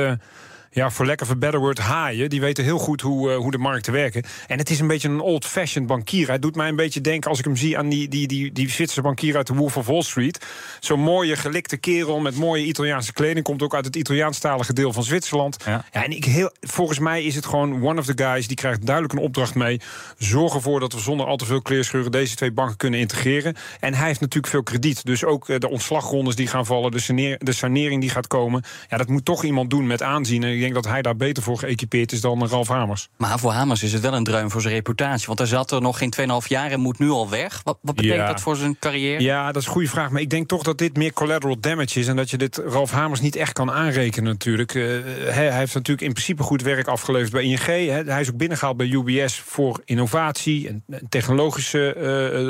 ja, 0.71 0.89
voor 0.91 1.05
lekker 1.05 1.25
voor 1.25 1.37
better 1.37 1.59
word 1.59 1.77
haaien. 1.77 2.29
Die 2.29 2.41
weten 2.41 2.63
heel 2.63 2.77
goed 2.77 3.01
hoe, 3.01 3.31
uh, 3.31 3.37
hoe 3.37 3.51
de 3.51 3.57
markten 3.57 3.93
werken. 3.93 4.23
En 4.47 4.57
het 4.57 4.69
is 4.69 4.79
een 4.79 4.87
beetje 4.87 5.09
een 5.09 5.19
old-fashioned 5.19 5.89
bankier. 5.89 6.27
Hij 6.27 6.39
doet 6.39 6.55
mij 6.55 6.67
een 6.67 6.75
beetje 6.75 7.01
denken, 7.01 7.29
als 7.29 7.39
ik 7.39 7.45
hem 7.45 7.55
zie 7.55 7.77
aan 7.77 7.89
die, 7.89 8.07
die, 8.07 8.27
die, 8.27 8.51
die 8.51 8.69
Zwitserse 8.69 9.01
bankier 9.01 9.35
uit 9.35 9.47
de 9.47 9.53
Wolf 9.53 9.77
of 9.77 9.85
Wall 9.85 10.01
Street. 10.01 10.45
Zo'n 10.79 10.99
mooie 10.99 11.35
gelikte 11.35 11.77
kerel 11.77 12.19
met 12.19 12.35
mooie 12.35 12.65
Italiaanse 12.65 13.13
kleding. 13.13 13.45
Komt 13.45 13.61
ook 13.61 13.75
uit 13.75 13.85
het 13.85 13.95
Italiaanstalige 13.95 14.73
deel 14.73 14.93
van 14.93 15.03
Zwitserland. 15.03 15.57
Ja. 15.65 15.85
ja 15.91 16.03
en 16.03 16.11
ik 16.11 16.25
heel, 16.25 16.51
volgens 16.61 16.99
mij 16.99 17.23
is 17.23 17.35
het 17.35 17.45
gewoon 17.45 17.83
one 17.83 17.99
of 17.99 18.05
the 18.05 18.23
guys. 18.23 18.47
Die 18.47 18.57
krijgt 18.57 18.85
duidelijk 18.85 19.13
een 19.15 19.23
opdracht 19.23 19.55
mee. 19.55 19.81
Zorg 20.17 20.53
ervoor 20.53 20.79
dat 20.79 20.93
we 20.93 20.99
zonder 20.99 21.25
al 21.25 21.37
te 21.37 21.45
veel 21.45 21.61
kleerscheuren 21.61 22.11
deze 22.11 22.35
twee 22.35 22.51
banken 22.51 22.77
kunnen 22.77 22.99
integreren. 22.99 23.55
En 23.79 23.93
hij 23.93 24.07
heeft 24.07 24.19
natuurlijk 24.19 24.53
veel 24.53 24.63
krediet. 24.63 25.05
Dus 25.05 25.23
ook 25.23 25.59
de 25.59 25.69
ontslagrondes 25.69 26.35
die 26.35 26.47
gaan 26.47 26.65
vallen. 26.65 26.91
De, 26.91 26.99
saneer, 26.99 27.37
de 27.39 27.51
sanering 27.51 28.01
die 28.01 28.09
gaat 28.09 28.27
komen. 28.27 28.63
Ja, 28.89 28.97
dat 28.97 29.07
moet 29.07 29.25
toch 29.25 29.43
iemand 29.43 29.69
doen 29.69 29.87
met 29.87 30.01
aanzien. 30.01 30.57
Ik 30.59 30.65
denk 30.65 30.83
dat 30.83 30.91
hij 30.91 31.01
daar 31.01 31.15
beter 31.15 31.43
voor 31.43 31.57
geëquipeerd 31.57 32.11
is 32.11 32.21
dan 32.21 32.47
Ralf 32.47 32.67
Hamers. 32.67 33.09
Maar 33.17 33.39
voor 33.39 33.51
Hamers 33.51 33.83
is 33.83 33.93
het 33.93 34.01
wel 34.01 34.13
een 34.13 34.23
dreun 34.23 34.49
voor 34.49 34.61
zijn 34.61 34.73
reputatie. 34.73 35.27
Want 35.27 35.39
hij 35.39 35.47
zat 35.47 35.71
er 35.71 35.81
nog 35.81 35.97
geen 35.97 36.13
2,5 36.41 36.47
jaar 36.47 36.71
en 36.71 36.79
moet 36.79 36.99
nu 36.99 37.09
al 37.09 37.29
weg. 37.29 37.61
Wat, 37.63 37.77
wat 37.81 37.95
betekent 37.95 38.19
ja. 38.19 38.27
dat 38.27 38.41
voor 38.41 38.55
zijn 38.55 38.77
carrière? 38.79 39.23
Ja, 39.23 39.45
dat 39.51 39.61
is 39.61 39.67
een 39.67 39.73
goede 39.73 39.87
vraag. 39.87 40.09
Maar 40.09 40.21
ik 40.21 40.29
denk 40.29 40.47
toch 40.47 40.63
dat 40.63 40.77
dit 40.77 40.97
meer 40.97 41.13
collateral 41.13 41.59
damage 41.59 41.99
is. 41.99 42.07
En 42.07 42.15
dat 42.15 42.29
je 42.29 42.37
dit 42.37 42.57
Ralf 42.57 42.91
Hamers 42.91 43.21
niet 43.21 43.35
echt 43.35 43.53
kan 43.53 43.71
aanrekenen 43.71 44.31
natuurlijk. 44.31 44.73
Uh, 44.73 44.83
hij, 44.83 45.47
hij, 45.47 45.57
heeft 45.57 45.73
natuurlijk 45.73 46.07
in 46.07 46.13
principe 46.13 46.43
goed 46.43 46.61
werk 46.61 46.87
afgeleverd 46.87 47.31
bij 47.31 47.43
ING. 47.43 47.65
Hè. 47.65 48.03
Hij 48.03 48.21
is 48.21 48.29
ook 48.29 48.37
binnengehaald 48.37 48.77
bij 48.77 48.87
UBS 48.87 49.39
voor 49.39 49.81
innovatie 49.85 50.67
en 50.67 50.83
technologische 51.09 51.95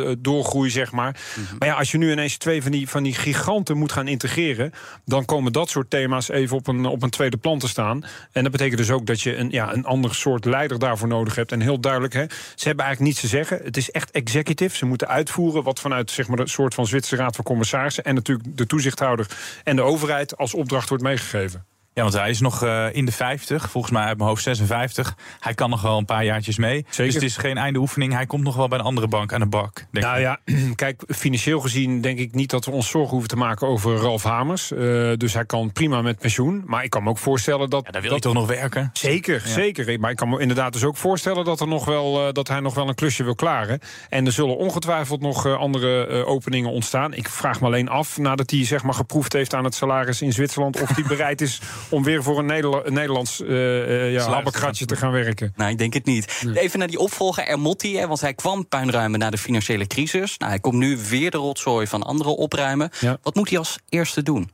uh, 0.09 0.15
doorgroei, 0.19 0.69
zeg 0.69 0.91
maar. 0.91 1.19
Mm 1.35 1.45
-hmm. 1.45 1.57
Maar 1.59 1.67
ja, 1.67 1.75
als 1.75 1.91
je 1.91 1.97
nu 1.97 2.11
ineens 2.11 2.37
twee 2.37 2.61
van 2.61 2.71
die, 2.71 2.89
van 2.89 3.03
die 3.03 3.13
giganten 3.13 3.77
moet 3.77 3.91
gaan 3.91 4.07
integreren... 4.07 4.71
dan 5.05 5.25
komen 5.25 5.51
dat 5.51 5.69
soort 5.69 5.89
thema's 5.89 6.29
even 6.29 6.57
op 6.57 6.67
een, 6.67 6.85
op 6.85 7.03
een 7.03 7.09
tweede 7.09 7.37
plan 7.37 7.59
te 7.59 7.67
staan. 7.67 7.98
En 8.31 8.43
dat 8.43 8.51
betekent 8.51 8.77
dus 8.77 8.91
ook 8.91 9.05
dat 9.05 9.21
je 9.21 9.35
een, 9.35 9.49
ja, 9.49 9.73
een 9.73 9.85
ander 9.85 10.15
soort 10.15 10.45
leider 10.45 10.79
daarvoor 10.79 11.07
nodig 11.07 11.35
hebt. 11.35 11.51
En 11.51 11.61
heel 11.61 11.79
duidelijk, 11.79 12.13
hè, 12.13 12.25
ze 12.55 12.67
hebben 12.67 12.85
eigenlijk 12.85 12.99
niets 12.99 13.19
te 13.19 13.37
zeggen. 13.37 13.59
Het 13.63 13.77
is 13.77 13.91
echt 13.91 14.11
executive. 14.11 14.75
Ze 14.75 14.85
moeten 14.85 15.07
uitvoeren 15.07 15.63
wat 15.63 15.79
vanuit 15.79 16.11
zeg 16.11 16.27
maar, 16.27 16.37
de 16.37 16.47
soort 16.47 16.73
van 16.73 16.87
Zwitserse 16.87 17.23
Raad 17.23 17.35
van 17.35 17.45
Commissarissen... 17.45 18.03
en 18.03 18.15
natuurlijk 18.15 18.57
de 18.57 18.65
toezichthouder 18.65 19.27
en 19.63 19.75
de 19.75 19.81
overheid 19.81 20.37
als 20.37 20.53
opdracht 20.53 20.89
wordt 20.89 21.03
meegegeven. 21.03 21.65
Ja, 21.99 22.05
want 22.05 22.17
hij 22.17 22.29
is 22.29 22.39
nog 22.39 22.63
uh, 22.63 22.85
in 22.91 23.05
de 23.05 23.11
50, 23.11 23.69
volgens 23.69 23.93
mij 23.93 24.03
uit 24.03 24.17
mijn 24.17 24.29
hoofd 24.29 24.43
56. 24.43 25.15
Hij 25.39 25.53
kan 25.53 25.69
nog 25.69 25.81
wel 25.81 25.97
een 25.97 26.05
paar 26.05 26.25
jaartjes 26.25 26.57
mee. 26.57 26.85
Zeker. 26.89 27.05
Dus 27.05 27.13
het 27.13 27.23
is 27.23 27.37
geen 27.37 27.57
einde 27.57 27.79
oefening. 27.79 28.13
Hij 28.13 28.25
komt 28.25 28.43
nog 28.43 28.55
wel 28.55 28.67
bij 28.67 28.79
een 28.79 28.85
andere 28.85 29.07
bank 29.07 29.33
aan 29.33 29.39
de 29.39 29.45
bak. 29.45 29.85
Denk 29.91 30.05
nou 30.05 30.19
ja, 30.19 30.39
kijk, 30.75 31.03
financieel 31.07 31.59
gezien 31.59 32.01
denk 32.01 32.19
ik 32.19 32.33
niet 32.33 32.49
dat 32.49 32.65
we 32.65 32.71
ons 32.71 32.89
zorgen 32.89 33.09
hoeven 33.09 33.29
te 33.29 33.35
maken 33.35 33.67
over 33.67 33.95
Ralf 33.95 34.23
Hamers. 34.23 34.71
Uh, 34.71 35.13
dus 35.17 35.33
hij 35.33 35.45
kan 35.45 35.71
prima 35.71 36.01
met 36.01 36.19
pensioen. 36.19 36.63
Maar 36.65 36.83
ik 36.83 36.89
kan 36.89 37.03
me 37.03 37.09
ook 37.09 37.17
voorstellen 37.17 37.69
dat. 37.69 37.85
Ja, 37.85 37.91
daar 37.91 38.01
wil 38.01 38.11
hij 38.11 38.19
toch 38.19 38.33
nog 38.33 38.47
werken? 38.47 38.89
Zeker, 38.93 39.41
ja. 39.45 39.51
zeker. 39.51 39.99
Maar 39.99 40.11
ik 40.11 40.17
kan 40.17 40.29
me 40.29 40.39
inderdaad 40.39 40.73
dus 40.73 40.83
ook 40.83 40.97
voorstellen 40.97 41.45
dat, 41.45 41.59
er 41.59 41.67
nog 41.67 41.85
wel, 41.85 42.27
uh, 42.27 42.33
dat 42.33 42.47
hij 42.47 42.59
nog 42.59 42.73
wel 42.73 42.87
een 42.87 42.95
klusje 42.95 43.23
wil 43.23 43.35
klaren. 43.35 43.79
En 44.09 44.25
er 44.25 44.31
zullen 44.31 44.57
ongetwijfeld 44.57 45.21
nog 45.21 45.47
andere 45.47 46.25
openingen 46.25 46.71
ontstaan. 46.71 47.13
Ik 47.13 47.29
vraag 47.29 47.59
me 47.61 47.65
alleen 47.65 47.89
af, 47.89 48.17
nadat 48.17 48.49
hij 48.49 48.65
zeg 48.65 48.83
maar 48.83 48.93
geproefd 48.93 49.33
heeft 49.33 49.53
aan 49.53 49.63
het 49.63 49.75
salaris 49.75 50.21
in 50.21 50.33
Zwitserland, 50.33 50.81
of 50.81 50.95
hij 50.95 51.03
bereid 51.15 51.41
is 51.41 51.61
om 51.89 52.03
weer 52.03 52.23
voor 52.23 52.39
een, 52.39 52.45
Nederla 52.45 52.81
een 52.83 52.93
Nederlands 52.93 53.41
uh, 53.41 54.11
ja, 54.13 54.41
te 54.41 54.95
gaan 54.95 55.11
werken. 55.11 55.53
Nou, 55.55 55.71
ik 55.71 55.77
denk 55.77 55.93
het 55.93 56.05
niet. 56.05 56.41
Nee. 56.45 56.59
Even 56.59 56.79
naar 56.79 56.87
die 56.87 56.99
opvolger 56.99 57.47
Ermotti, 57.47 57.97
hè, 57.97 58.07
want 58.07 58.21
hij 58.21 58.33
kwam 58.33 58.67
puinruimen 58.67 59.19
na 59.19 59.29
de 59.29 59.37
financiële 59.37 59.87
crisis. 59.87 60.37
Nou, 60.37 60.51
hij 60.51 60.59
komt 60.59 60.75
nu 60.75 60.97
weer 61.09 61.31
de 61.31 61.37
rotzooi 61.37 61.87
van 61.87 62.03
anderen 62.03 62.37
opruimen. 62.37 62.89
Ja. 62.99 63.17
Wat 63.21 63.35
moet 63.35 63.49
hij 63.49 63.57
als 63.57 63.77
eerste 63.89 64.23
doen? 64.23 64.51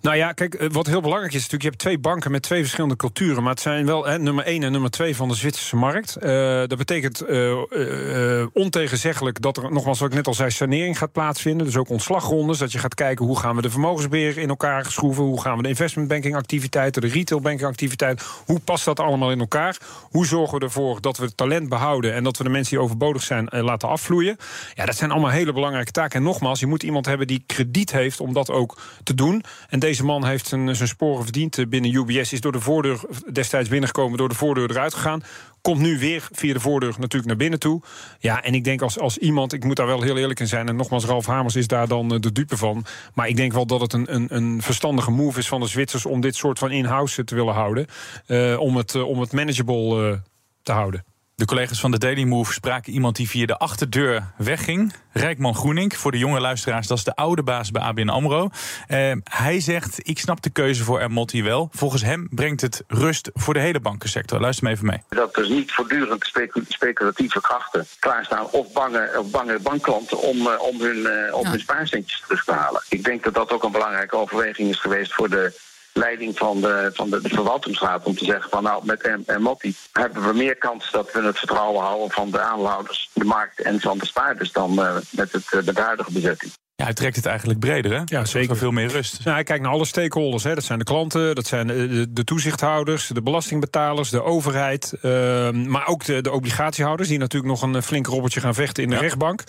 Nou 0.00 0.16
ja, 0.16 0.32
kijk, 0.32 0.68
wat 0.72 0.86
heel 0.86 1.00
belangrijk 1.00 1.32
is 1.32 1.42
natuurlijk... 1.42 1.62
je 1.62 1.68
hebt 1.68 1.80
twee 1.80 1.98
banken 1.98 2.30
met 2.30 2.42
twee 2.42 2.60
verschillende 2.60 2.96
culturen... 2.96 3.42
maar 3.42 3.52
het 3.52 3.60
zijn 3.60 3.86
wel 3.86 4.06
hè, 4.06 4.18
nummer 4.18 4.44
1 4.44 4.62
en 4.62 4.72
nummer 4.72 4.90
2 4.90 5.16
van 5.16 5.28
de 5.28 5.34
Zwitserse 5.34 5.76
markt. 5.76 6.16
Uh, 6.20 6.30
dat 6.66 6.78
betekent 6.78 7.28
uh, 7.28 8.46
ontegenzeggelijk 8.52 9.40
dat 9.40 9.56
er, 9.56 9.72
nogmaals 9.72 9.98
wat 9.98 10.08
ik 10.08 10.14
net 10.14 10.26
al 10.26 10.34
zei... 10.34 10.50
sanering 10.50 10.98
gaat 10.98 11.12
plaatsvinden, 11.12 11.66
dus 11.66 11.76
ook 11.76 11.88
ontslagrondes. 11.88 12.58
Dat 12.58 12.72
je 12.72 12.78
gaat 12.78 12.94
kijken 12.94 13.26
hoe 13.26 13.38
gaan 13.38 13.56
we 13.56 13.62
de 13.62 13.70
vermogensbeheer 13.70 14.38
in 14.38 14.48
elkaar 14.48 14.84
schroeven... 14.84 15.24
hoe 15.24 15.40
gaan 15.40 15.56
we 15.56 15.62
de 15.62 15.68
investmentbanking 15.68 16.36
activiteiten, 16.36 17.02
de 17.02 17.08
retailbanking 17.08 17.68
activiteiten... 17.68 18.26
hoe 18.44 18.60
past 18.60 18.84
dat 18.84 19.00
allemaal 19.00 19.30
in 19.30 19.40
elkaar? 19.40 19.76
Hoe 20.10 20.26
zorgen 20.26 20.58
we 20.58 20.64
ervoor 20.64 21.00
dat 21.00 21.16
we 21.16 21.24
het 21.24 21.36
talent 21.36 21.68
behouden... 21.68 22.14
en 22.14 22.24
dat 22.24 22.36
we 22.36 22.44
de 22.44 22.50
mensen 22.50 22.74
die 22.74 22.84
overbodig 22.84 23.22
zijn 23.22 23.48
laten 23.50 23.88
afvloeien? 23.88 24.36
Ja, 24.74 24.84
dat 24.84 24.96
zijn 24.96 25.10
allemaal 25.10 25.30
hele 25.30 25.52
belangrijke 25.52 25.92
taken. 25.92 26.18
En 26.18 26.22
nogmaals, 26.22 26.60
je 26.60 26.66
moet 26.66 26.82
iemand 26.82 27.06
hebben 27.06 27.26
die 27.26 27.42
krediet 27.46 27.92
heeft 27.92 28.20
om 28.20 28.32
dat 28.32 28.50
ook 28.50 28.78
te 29.02 29.14
doen... 29.14 29.44
En 29.68 29.78
deze 29.86 30.04
man 30.04 30.26
heeft 30.26 30.46
zijn, 30.46 30.76
zijn 30.76 30.88
sporen 30.88 31.22
verdiend 31.22 31.68
binnen 31.68 31.94
UBS. 31.94 32.32
Is 32.32 32.40
door 32.40 32.52
de 32.52 32.60
voordeur 32.60 33.00
destijds 33.32 33.68
binnengekomen, 33.68 34.18
door 34.18 34.28
de 34.28 34.34
voordeur 34.34 34.70
eruit 34.70 34.94
gegaan. 34.94 35.22
Komt 35.60 35.80
nu 35.80 35.98
weer 35.98 36.28
via 36.32 36.52
de 36.52 36.60
voordeur 36.60 36.94
natuurlijk 36.98 37.26
naar 37.26 37.36
binnen 37.36 37.58
toe. 37.58 37.82
Ja, 38.18 38.42
en 38.42 38.54
ik 38.54 38.64
denk 38.64 38.82
als, 38.82 38.98
als 38.98 39.18
iemand, 39.18 39.52
ik 39.52 39.64
moet 39.64 39.76
daar 39.76 39.86
wel 39.86 40.02
heel 40.02 40.16
eerlijk 40.16 40.40
in 40.40 40.46
zijn... 40.46 40.68
en 40.68 40.76
nogmaals, 40.76 41.04
Ralf 41.04 41.26
Hamers 41.26 41.56
is 41.56 41.66
daar 41.66 41.88
dan 41.88 42.08
de 42.08 42.32
dupe 42.32 42.56
van. 42.56 42.84
Maar 43.14 43.28
ik 43.28 43.36
denk 43.36 43.52
wel 43.52 43.66
dat 43.66 43.80
het 43.80 43.92
een, 43.92 44.14
een, 44.14 44.26
een 44.36 44.62
verstandige 44.62 45.10
move 45.10 45.38
is 45.38 45.48
van 45.48 45.60
de 45.60 45.66
Zwitsers... 45.66 46.06
om 46.06 46.20
dit 46.20 46.36
soort 46.36 46.58
van 46.58 46.70
in-house 46.70 47.24
te 47.24 47.34
willen 47.34 47.54
houden. 47.54 47.86
Uh, 48.26 48.60
om, 48.60 48.76
het, 48.76 48.94
om 48.94 49.20
het 49.20 49.32
manageable 49.32 50.22
te 50.62 50.72
houden. 50.72 51.15
De 51.36 51.44
collega's 51.44 51.80
van 51.80 51.90
de 51.90 51.98
Daily 51.98 52.24
Move 52.24 52.52
spraken 52.52 52.92
iemand 52.92 53.16
die 53.16 53.28
via 53.28 53.46
de 53.46 53.56
achterdeur 53.58 54.32
wegging. 54.36 54.92
Rijkman 55.12 55.54
Groening, 55.54 55.96
voor 55.96 56.12
de 56.12 56.18
jonge 56.18 56.40
luisteraars, 56.40 56.86
dat 56.86 56.98
is 56.98 57.04
de 57.04 57.14
oude 57.14 57.42
baas 57.42 57.70
bij 57.70 57.82
ABN 57.82 58.08
AMRO. 58.08 58.48
Uh, 58.88 59.12
hij 59.24 59.60
zegt, 59.60 60.08
ik 60.08 60.18
snap 60.18 60.42
de 60.42 60.50
keuze 60.50 60.84
voor 60.84 61.00
Ermotti 61.00 61.42
wel. 61.42 61.68
Volgens 61.72 62.02
hem 62.02 62.28
brengt 62.30 62.60
het 62.60 62.84
rust 62.86 63.30
voor 63.34 63.54
de 63.54 63.60
hele 63.60 63.80
bankensector. 63.80 64.40
Luister 64.40 64.64
me 64.64 64.70
even 64.70 64.86
mee. 64.86 65.02
Dat 65.08 65.34
dus 65.34 65.48
niet 65.48 65.72
voortdurend 65.72 66.26
specu 66.26 66.64
speculatieve 66.68 67.40
krachten 67.40 67.86
klaarstaan... 67.98 68.50
of 68.50 68.72
bange, 68.72 69.14
of 69.18 69.30
bange 69.30 69.58
bankklanten 69.58 70.18
om, 70.18 70.36
uh, 70.36 70.60
om 70.60 70.80
hun, 70.80 70.96
uh, 70.96 71.34
om 71.34 71.44
ja. 71.44 71.50
hun 71.50 71.60
spaarcentjes 71.60 72.20
terug 72.20 72.44
te 72.44 72.52
halen. 72.52 72.82
Ik 72.88 73.04
denk 73.04 73.24
dat 73.24 73.34
dat 73.34 73.52
ook 73.52 73.64
een 73.64 73.72
belangrijke 73.72 74.16
overweging 74.16 74.68
is 74.68 74.80
geweest 74.80 75.14
voor 75.14 75.28
de 75.28 75.65
leiding 75.96 76.38
van 76.38 76.60
de, 76.60 76.90
van 76.92 77.10
de, 77.10 77.20
verwaltingsraad 77.22 78.06
om 78.06 78.16
te 78.16 78.24
zeggen 78.24 78.50
van 78.50 78.62
nou 78.62 78.84
met 78.84 79.38
Motti 79.38 79.74
hebben 79.92 80.26
we 80.26 80.32
meer 80.32 80.56
kans 80.56 80.90
dat 80.90 81.12
we 81.12 81.22
het 81.22 81.38
vertrouwen 81.38 81.82
houden 81.82 82.10
van 82.10 82.30
de 82.30 82.40
aanhouders, 82.40 83.10
de 83.12 83.24
markt 83.24 83.60
en 83.60 83.80
van 83.80 83.98
de 83.98 84.06
spaarders 84.06 84.52
dan 84.52 84.72
uh, 84.72 84.96
met, 85.10 85.32
het, 85.32 85.52
uh, 85.52 85.64
de 85.64 85.80
huidige 85.80 86.12
bezetting. 86.12 86.52
Ja, 86.76 86.84
hij 86.84 86.94
trekt 86.94 87.16
het 87.16 87.26
eigenlijk 87.26 87.58
breder, 87.58 87.92
hè? 87.92 88.02
Ja, 88.04 88.24
zeker. 88.24 88.56
veel 88.56 88.70
meer 88.70 88.88
rust. 88.88 89.18
Nou, 89.24 89.34
hij 89.36 89.44
kijkt 89.44 89.62
naar 89.62 89.72
alle 89.72 89.84
stakeholders. 89.84 90.44
Hè. 90.44 90.54
Dat 90.54 90.64
zijn 90.64 90.78
de 90.78 90.84
klanten, 90.84 91.34
dat 91.34 91.46
zijn 91.46 91.66
de, 91.66 92.06
de 92.10 92.24
toezichthouders, 92.24 93.06
de 93.06 93.22
belastingbetalers, 93.22 94.10
de 94.10 94.22
overheid. 94.22 94.92
Uh, 95.02 95.50
maar 95.50 95.86
ook 95.86 96.04
de, 96.04 96.20
de, 96.20 96.30
obligatiehouders, 96.30 97.08
die 97.08 97.18
natuurlijk 97.18 97.52
nog 97.52 97.62
een 97.62 97.82
flink 97.82 98.06
robbertje 98.06 98.40
gaan 98.40 98.54
vechten 98.54 98.82
in 98.82 98.90
de 98.90 98.96
rechtbank. 98.96 99.44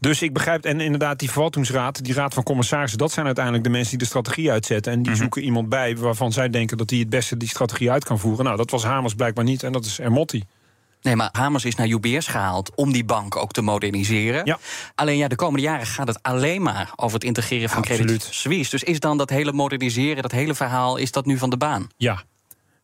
Dus 0.00 0.22
ik 0.22 0.32
begrijp, 0.32 0.64
en 0.64 0.80
inderdaad, 0.80 1.18
die 1.18 1.30
verwaltingsraad, 1.30 2.04
die 2.04 2.14
raad 2.14 2.34
van 2.34 2.42
commissarissen, 2.42 2.98
dat 2.98 3.12
zijn 3.12 3.26
uiteindelijk 3.26 3.64
de 3.64 3.70
mensen 3.70 3.90
die 3.90 3.98
de 3.98 4.04
strategie 4.04 4.50
uitzetten. 4.50 4.92
En 4.92 5.02
die 5.02 5.12
Mhm. 5.12 5.20
zoeken 5.20 5.42
iemand 5.42 5.68
bij 5.68 5.96
waarvan 5.96 6.32
zij 6.32 6.50
denken 6.50 6.76
dat 6.76 6.88
die 6.88 7.00
het 7.00 7.10
beste 7.10 7.36
die 7.36 7.48
strategie 7.48 7.90
uit 7.90 8.04
kan 8.04 8.18
voeren. 8.18 8.44
Nou, 8.44 8.56
dat 8.56 8.70
was 8.70 8.84
Hamers 8.84 9.14
blijkbaar 9.14 9.44
niet 9.44 9.62
en 9.62 9.72
dat 9.72 9.84
is 9.84 10.00
Ermotti. 10.00 10.42
Nee, 11.06 11.16
maar 11.16 11.28
Hamers 11.32 11.64
is 11.64 11.74
naar 11.74 11.86
UBS 11.86 12.26
gehaald 12.26 12.74
om 12.74 12.92
die 12.92 13.04
bank 13.04 13.36
ook 13.36 13.52
te 13.52 13.62
moderniseren. 13.62 14.44
Ja. 14.44 14.58
Alleen 14.94 15.16
ja, 15.16 15.28
de 15.28 15.34
komende 15.34 15.62
jaren 15.62 15.86
gaat 15.86 16.08
het 16.08 16.22
alleen 16.22 16.62
maar 16.62 16.90
over 16.96 17.14
het 17.14 17.24
integreren 17.24 17.68
van 17.68 17.78
Absoluut. 17.78 18.04
Credit 18.04 18.28
Suisse. 18.30 18.70
Dus 18.70 18.82
is 18.82 19.00
dan 19.00 19.18
dat 19.18 19.30
hele 19.30 19.52
moderniseren, 19.52 20.22
dat 20.22 20.32
hele 20.32 20.54
verhaal, 20.54 20.96
is 20.96 21.12
dat 21.12 21.26
nu 21.26 21.38
van 21.38 21.50
de 21.50 21.56
baan? 21.56 21.88
Ja. 21.96 22.22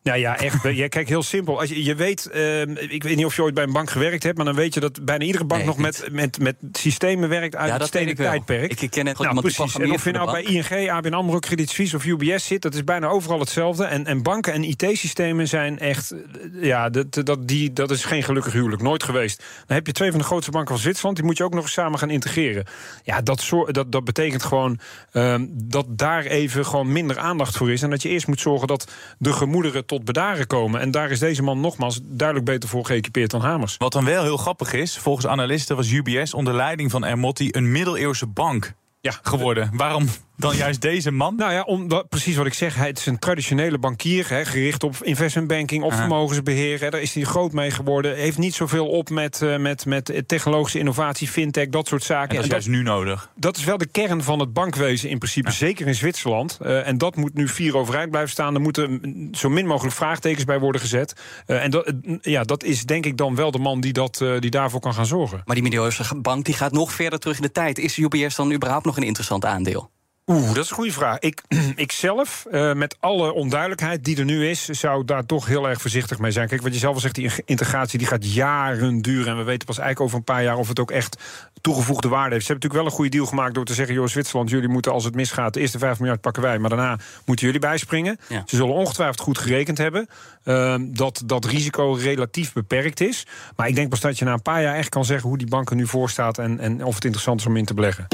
Nou 0.03 0.19
ja, 0.19 0.37
echt. 0.37 0.63
ja, 0.63 0.87
kijk, 0.87 1.09
heel 1.09 1.23
simpel. 1.23 1.59
Als 1.59 1.69
je, 1.69 1.83
je 1.83 1.95
weet, 1.95 2.25
eh, 2.25 2.61
ik 2.61 3.03
weet 3.03 3.15
niet 3.15 3.25
of 3.25 3.35
je 3.35 3.41
ooit 3.41 3.53
bij 3.53 3.63
een 3.63 3.73
bank 3.73 3.89
gewerkt 3.89 4.23
hebt, 4.23 4.37
maar 4.37 4.45
dan 4.45 4.55
weet 4.55 4.73
je 4.73 4.79
dat 4.79 5.05
bijna 5.05 5.25
iedere 5.25 5.45
bank 5.45 5.61
Nee, 5.61 5.69
nog 5.69 5.77
met, 5.77 6.07
met, 6.11 6.39
met 6.39 6.55
systemen 6.71 7.29
werkt 7.29 7.55
uit 7.55 7.69
Ja, 7.69 7.77
het 7.77 7.87
stenen 7.87 8.15
tijdperk. 8.15 8.81
Ik 8.81 8.91
ken 8.91 9.07
echt 9.07 9.19
nou, 9.19 9.41
precies. 9.41 9.77
En 9.77 9.91
of 9.91 10.03
je 10.03 10.11
nou 10.11 10.31
bij 10.31 10.43
ING, 10.43 10.89
ABN 10.89 11.13
AMRO, 11.13 11.39
Credit 11.39 11.69
Suisse 11.69 11.95
of 11.95 12.05
UBS 12.05 12.45
zit, 12.45 12.61
dat 12.61 12.73
is 12.73 12.83
bijna 12.83 13.07
overal 13.07 13.39
hetzelfde. 13.39 13.83
En, 13.83 14.05
en 14.05 14.23
banken 14.23 14.53
en 14.53 14.63
IT-systemen 14.63 15.47
zijn 15.47 15.79
echt, 15.79 16.11
eh, 16.11 16.17
ja, 16.61 16.89
dat, 16.89 17.25
dat, 17.25 17.47
die, 17.47 17.73
dat 17.73 17.91
is 17.91 18.05
geen 18.05 18.23
gelukkig 18.23 18.53
huwelijk, 18.53 18.81
nooit 18.81 19.03
geweest. 19.03 19.43
Dan 19.67 19.75
heb 19.75 19.87
je 19.87 19.93
twee 19.93 20.09
van 20.09 20.19
de 20.19 20.25
grootste 20.25 20.51
banken 20.51 20.73
van 20.73 20.83
Zwitserland, 20.83 21.15
die 21.15 21.25
moet 21.25 21.37
je 21.37 21.43
ook 21.43 21.53
nog 21.53 21.63
eens 21.63 21.73
samen 21.73 21.99
gaan 21.99 22.09
integreren. 22.09 22.65
Ja, 23.03 23.21
dat, 23.21 23.49
dat, 23.67 23.91
dat 23.91 24.03
betekent 24.03 24.43
gewoon 24.43 24.79
ehm, 25.11 25.45
dat 25.49 25.85
daar 25.89 26.25
even 26.25 26.65
gewoon 26.65 26.91
minder 26.91 27.17
aandacht 27.17 27.57
voor 27.57 27.71
is. 27.71 27.81
En 27.81 27.89
dat 27.89 28.01
je 28.01 28.09
eerst 28.09 28.27
moet 28.27 28.39
zorgen 28.39 28.67
dat 28.67 28.91
de 29.17 29.33
gemoederen 29.33 29.85
tot 29.93 30.05
bedaren 30.05 30.47
komen. 30.47 30.81
En 30.81 30.91
daar 30.91 31.11
is 31.11 31.19
deze 31.19 31.43
man 31.43 31.59
nogmaals 31.61 31.99
duidelijk 32.03 32.47
beter 32.49 32.69
voor 32.69 32.85
geëquipeerd 32.85 33.31
dan 33.31 33.41
Hamers. 33.41 33.75
Wat 33.77 33.91
dan 33.91 34.05
wel 34.05 34.23
heel 34.23 34.37
grappig 34.37 34.73
is, 34.73 34.97
volgens 34.97 35.27
analisten 35.27 35.75
was 35.75 35.91
UBS 35.91 36.33
onder 36.33 36.53
leiding 36.53 36.91
van 36.91 37.05
Ermotti 37.05 37.47
een 37.51 37.71
middeleeuwse 37.71 38.27
bank 38.27 38.73
Ja. 39.01 39.19
geworden. 39.23 39.69
Waarom 39.73 40.07
dan 40.37 40.55
juist 40.55 40.81
deze 40.81 41.11
man? 41.11 41.35
Nou 41.35 41.51
ja, 41.53 41.61
om, 41.61 41.87
dat- 41.87 42.09
precies 42.09 42.35
wat 42.35 42.45
ik 42.45 42.53
zeg. 42.53 42.75
Hij 42.75 42.87
het 42.87 42.97
is 42.97 43.05
een 43.05 43.19
traditionele 43.19 43.77
bankier, 43.77 44.29
hè, 44.29 44.45
gericht 44.45 44.83
op 44.83 44.95
investmentbanking, 45.01 45.83
op 45.83 45.91
Aha. 45.91 45.99
vermogensbeheer. 45.99 46.79
Hè, 46.79 46.89
daar 46.89 47.01
is 47.01 47.13
hij 47.13 47.23
groot 47.23 47.51
mee 47.51 47.71
geworden. 47.71 48.15
Heeft 48.15 48.37
niet 48.37 48.53
zoveel 48.53 48.87
op 48.87 49.09
met, 49.09 49.41
eh, 49.41 49.57
met, 49.57 49.85
met 49.85 50.23
technologische 50.27 50.79
innovatie, 50.79 51.27
fintech, 51.27 51.69
dat 51.69 51.87
soort 51.87 52.03
zaken. 52.03 52.29
En 52.29 52.35
dat 52.35 52.43
is 52.45 52.49
En 52.49 52.51
juist 52.51 52.67
nu 52.67 52.83
nodig. 52.83 53.29
dat 53.35 53.57
is 53.57 53.63
wel 53.63 53.77
de 53.77 53.87
kern 53.87 54.23
van 54.23 54.39
het 54.39 54.53
bankwezen 54.53 55.09
in 55.09 55.17
principe, 55.17 55.51
zeker 55.51 55.87
in 55.87 55.95
Zwitserland. 55.95 56.57
Eh, 56.61 56.87
en 56.87 56.97
dat 56.97 57.15
moet 57.15 57.33
nu 57.33 57.47
vier 57.47 57.77
overeind 57.77 58.09
blijven 58.09 58.31
staan. 58.31 58.55
Er 58.55 58.61
moeten 58.61 59.01
zo 59.31 59.49
min 59.49 59.67
mogelijk 59.67 59.95
vraagtekens 59.95 60.45
bij 60.45 60.59
worden 60.59 60.81
gezet. 60.81 61.13
Eh, 61.45 61.63
en 61.63 61.71
dat, 61.71 61.93
ja, 62.21 62.43
dat 62.43 62.63
is 62.63 62.83
denk 62.85 63.05
ik 63.05 63.17
dan 63.17 63.35
wel 63.35 63.51
de 63.51 63.59
man 63.59 63.81
die, 63.81 63.93
dat, 63.93 64.21
eh, 64.21 64.39
die 64.39 64.49
daarvoor 64.49 64.79
kan 64.79 64.93
gaan 64.93 65.05
zorgen. 65.05 65.41
Maar 65.45 65.55
die 65.55 65.63
middeleeuwse 65.63 66.15
bank 66.21 66.45
die 66.45 66.53
gaat 66.53 66.71
nog 66.71 66.91
verder 66.93 67.19
terug 67.19 67.35
in 67.35 67.41
de 67.41 67.51
tijd. 67.51 67.77
Is 67.79 67.97
UBS 67.97 68.35
dan 68.35 68.53
überhaupt 68.53 68.85
nog 68.85 68.97
een 68.97 69.03
interessant 69.03 69.45
aandeel? 69.45 69.91
Oeh, 70.25 70.47
dat 70.47 70.63
is 70.63 70.69
een 70.69 70.75
goede 70.75 70.91
vraag. 70.91 71.19
Ik, 71.19 71.41
ik 71.75 71.91
zelf, 71.91 72.45
eh, 72.51 72.73
met 72.73 72.97
alle 72.99 73.33
onduidelijkheid 73.33 74.03
die 74.03 74.17
er 74.17 74.25
nu 74.25 74.47
is, 74.47 74.65
zou 74.65 75.05
daar 75.05 75.25
toch 75.25 75.45
heel 75.45 75.69
erg 75.69 75.81
voorzichtig 75.81 76.19
mee 76.19 76.31
zijn. 76.31 76.47
Kijk, 76.47 76.61
wat 76.61 76.73
je 76.73 76.79
zelf 76.79 76.93
al 76.93 76.99
zegt, 76.99 77.15
die 77.15 77.31
integratie 77.45 77.99
die 77.99 78.07
gaat 78.07 78.33
jaren 78.33 79.01
duren. 79.01 79.27
En 79.27 79.37
we 79.37 79.43
weten 79.43 79.67
pas 79.67 79.77
eigenlijk 79.77 80.05
over 80.05 80.17
een 80.17 80.35
paar 80.35 80.43
jaar 80.43 80.57
of 80.57 80.67
het 80.67 80.79
ook 80.79 80.91
echt 80.91 81.17
toegevoegde 81.61 82.07
waarde 82.07 82.33
heeft. 82.33 82.45
Ze 82.45 82.51
hebben 82.51 82.69
natuurlijk 82.69 82.73
wel 82.73 82.85
een 82.85 82.97
goede 82.97 83.09
deal 83.09 83.25
gemaakt 83.25 83.53
door 83.53 83.65
te 83.65 83.73
zeggen: 83.73 83.95
joh, 83.95 84.07
Zwitserland, 84.07 84.49
jullie 84.49 84.67
moeten 84.67 84.91
als 84.91 85.03
het 85.03 85.15
misgaat, 85.15 85.53
de 85.53 85.59
eerste 85.59 85.77
5 85.77 85.99
miljard 85.99 86.21
pakken 86.21 86.41
wij, 86.41 86.59
maar 86.59 86.69
daarna 86.69 86.97
moeten 87.25 87.45
jullie 87.45 87.61
bijspringen. 87.61 88.17
Ja. 88.27 88.43
Ze 88.45 88.55
zullen 88.55 88.73
ongetwijfeld 88.73 89.19
goed 89.19 89.37
gerekend 89.37 89.77
hebben 89.77 90.07
eh, 90.43 90.75
dat 90.79 91.21
dat 91.25 91.45
risico 91.45 91.93
relatief 91.93 92.53
beperkt 92.53 93.01
is. 93.01 93.25
Maar 93.55 93.67
ik 93.67 93.75
denk 93.75 93.89
pas 93.89 93.99
dat 93.99 94.19
je 94.19 94.25
na 94.25 94.33
een 94.33 94.41
paar 94.41 94.61
jaar 94.61 94.75
echt 94.75 94.89
kan 94.89 95.05
zeggen 95.05 95.29
hoe 95.29 95.37
die 95.37 95.47
bank 95.47 95.69
er 95.69 95.75
nu 95.75 95.87
voor 95.87 96.09
staat 96.09 96.37
en, 96.37 96.59
en 96.59 96.85
of 96.85 96.95
het 96.95 97.03
interessant 97.03 97.39
is 97.39 97.45
om 97.45 97.57
in 97.57 97.65
te 97.65 97.73
beleggen. 97.73 98.07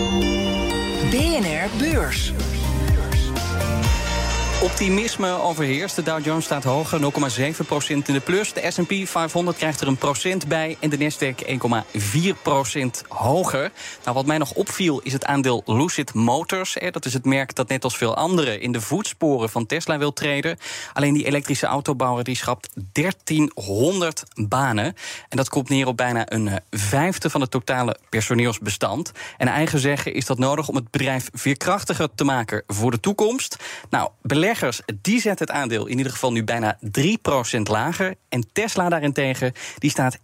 BNR 1.11 1.67
Beurs. 1.79 2.58
Optimisme 4.61 5.41
overheerst. 5.41 5.95
De 5.95 6.03
Dow 6.03 6.25
Jones 6.25 6.45
staat 6.45 6.63
hoger, 6.63 6.99
0,7% 6.99 7.87
in 7.87 8.03
de 8.05 8.19
plus. 8.19 8.53
De 8.53 8.71
S&P 8.71 9.07
500 9.07 9.57
krijgt 9.57 9.81
er 9.81 9.87
een 9.87 9.97
procent 9.97 10.47
bij 10.47 10.77
en 10.79 10.89
de 10.89 10.97
Nasdaq 10.97 11.45
1,4% 11.45 13.07
hoger. 13.07 13.71
Nou, 14.03 14.15
wat 14.15 14.25
mij 14.25 14.37
nog 14.37 14.53
opviel 14.53 14.99
is 14.99 15.13
het 15.13 15.25
aandeel 15.25 15.63
Lucid 15.65 16.13
Motors. 16.13 16.77
Dat 16.91 17.05
is 17.05 17.13
het 17.13 17.25
merk 17.25 17.55
dat 17.55 17.67
net 17.67 17.83
als 17.83 17.97
veel 17.97 18.15
anderen 18.15 18.61
in 18.61 18.71
de 18.71 18.81
voetsporen 18.81 19.49
van 19.49 19.65
Tesla 19.65 19.97
wil 19.97 20.13
treden. 20.13 20.57
Alleen 20.93 21.13
die 21.13 21.25
elektrische 21.25 21.65
autobouwer 21.65 22.23
die 22.23 22.35
schrapt 22.35 22.69
1300 22.91 24.23
banen. 24.35 24.95
En 25.29 25.37
dat 25.37 25.49
komt 25.49 25.69
neer 25.69 25.87
op 25.87 25.97
bijna 25.97 26.31
een 26.31 26.47
eh, 26.47 26.55
vijfde 26.71 27.29
van 27.29 27.41
het 27.41 27.51
totale 27.51 27.97
personeelsbestand. 28.09 29.11
En 29.37 29.47
eigen 29.47 29.79
zeggen 29.79 30.13
is 30.13 30.25
dat 30.25 30.37
nodig 30.37 30.67
om 30.67 30.75
het 30.75 30.91
bedrijf 30.91 31.29
veerkrachtiger 31.33 32.09
te 32.15 32.23
maken 32.23 32.63
voor 32.67 32.91
de 32.91 32.99
toekomst. 32.99 33.55
Nou, 33.89 34.09
beleggers 34.49 34.81
die 35.01 35.21
zetten 35.21 35.47
het 35.47 35.55
aandeel 35.55 35.85
in 35.85 35.97
ieder 35.97 36.11
geval 36.11 36.31
nu 36.31 36.43
bijna 36.43 36.77
3% 37.57 37.61
lager. 37.63 38.15
En 38.29 38.51
Tesla 38.53 38.89
daarentegen 38.89 39.53
die 39.77 39.89
staat 39.89 40.17
1,8% 40.17 40.23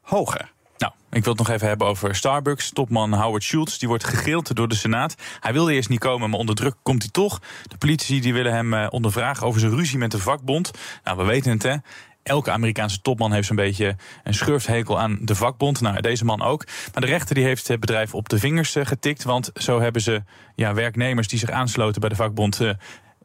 hoger. 0.00 0.52
Nou, 0.78 0.92
ik 1.10 1.24
wil 1.24 1.32
het 1.32 1.42
nog 1.46 1.50
even 1.50 1.68
hebben 1.68 1.86
over 1.86 2.14
Starbucks. 2.14 2.70
Topman 2.70 3.14
Howard 3.14 3.42
Schultz, 3.42 3.78
die 3.78 3.88
wordt 3.88 4.04
gegrild 4.04 4.56
door 4.56 4.68
de 4.68 4.74
Senaat. 4.74 5.14
Hij 5.40 5.52
wilde 5.52 5.72
eerst 5.72 5.88
niet 5.88 5.98
komen, 5.98 6.30
maar 6.30 6.38
onder 6.38 6.54
druk 6.54 6.74
komt 6.82 7.02
hij 7.02 7.10
toch. 7.10 7.40
De 7.62 7.76
politie 7.76 8.20
die 8.20 8.32
willen 8.32 8.52
hem 8.52 8.74
eh, 8.74 8.86
ondervragen 8.90 9.46
over 9.46 9.60
zijn 9.60 9.74
ruzie 9.74 9.98
met 9.98 10.10
de 10.10 10.18
vakbond. 10.18 10.70
Nou, 11.04 11.16
we 11.16 11.24
weten 11.24 11.50
het, 11.50 11.62
hè. 11.62 11.76
Elke 12.22 12.50
Amerikaanse 12.50 13.00
topman 13.00 13.32
heeft 13.32 13.46
zo'n 13.46 13.56
beetje 13.56 13.96
een 14.24 14.34
schurfthekel 14.34 14.98
aan 14.98 15.18
de 15.20 15.34
vakbond. 15.34 15.80
Nou, 15.80 16.00
deze 16.00 16.24
man 16.24 16.42
ook. 16.42 16.64
Maar 16.92 17.02
de 17.02 17.06
rechter 17.06 17.34
die 17.34 17.44
heeft 17.44 17.68
het 17.68 17.80
bedrijf 17.80 18.14
op 18.14 18.28
de 18.28 18.38
vingers 18.38 18.74
eh, 18.74 18.86
getikt. 18.86 19.22
Want 19.24 19.50
zo 19.54 19.80
hebben 19.80 20.02
ze 20.02 20.22
ja, 20.54 20.74
werknemers 20.74 21.28
die 21.28 21.38
zich 21.38 21.50
aansloten 21.50 22.00
bij 22.00 22.10
de 22.10 22.16
vakbond... 22.16 22.60
eh, 22.60 22.70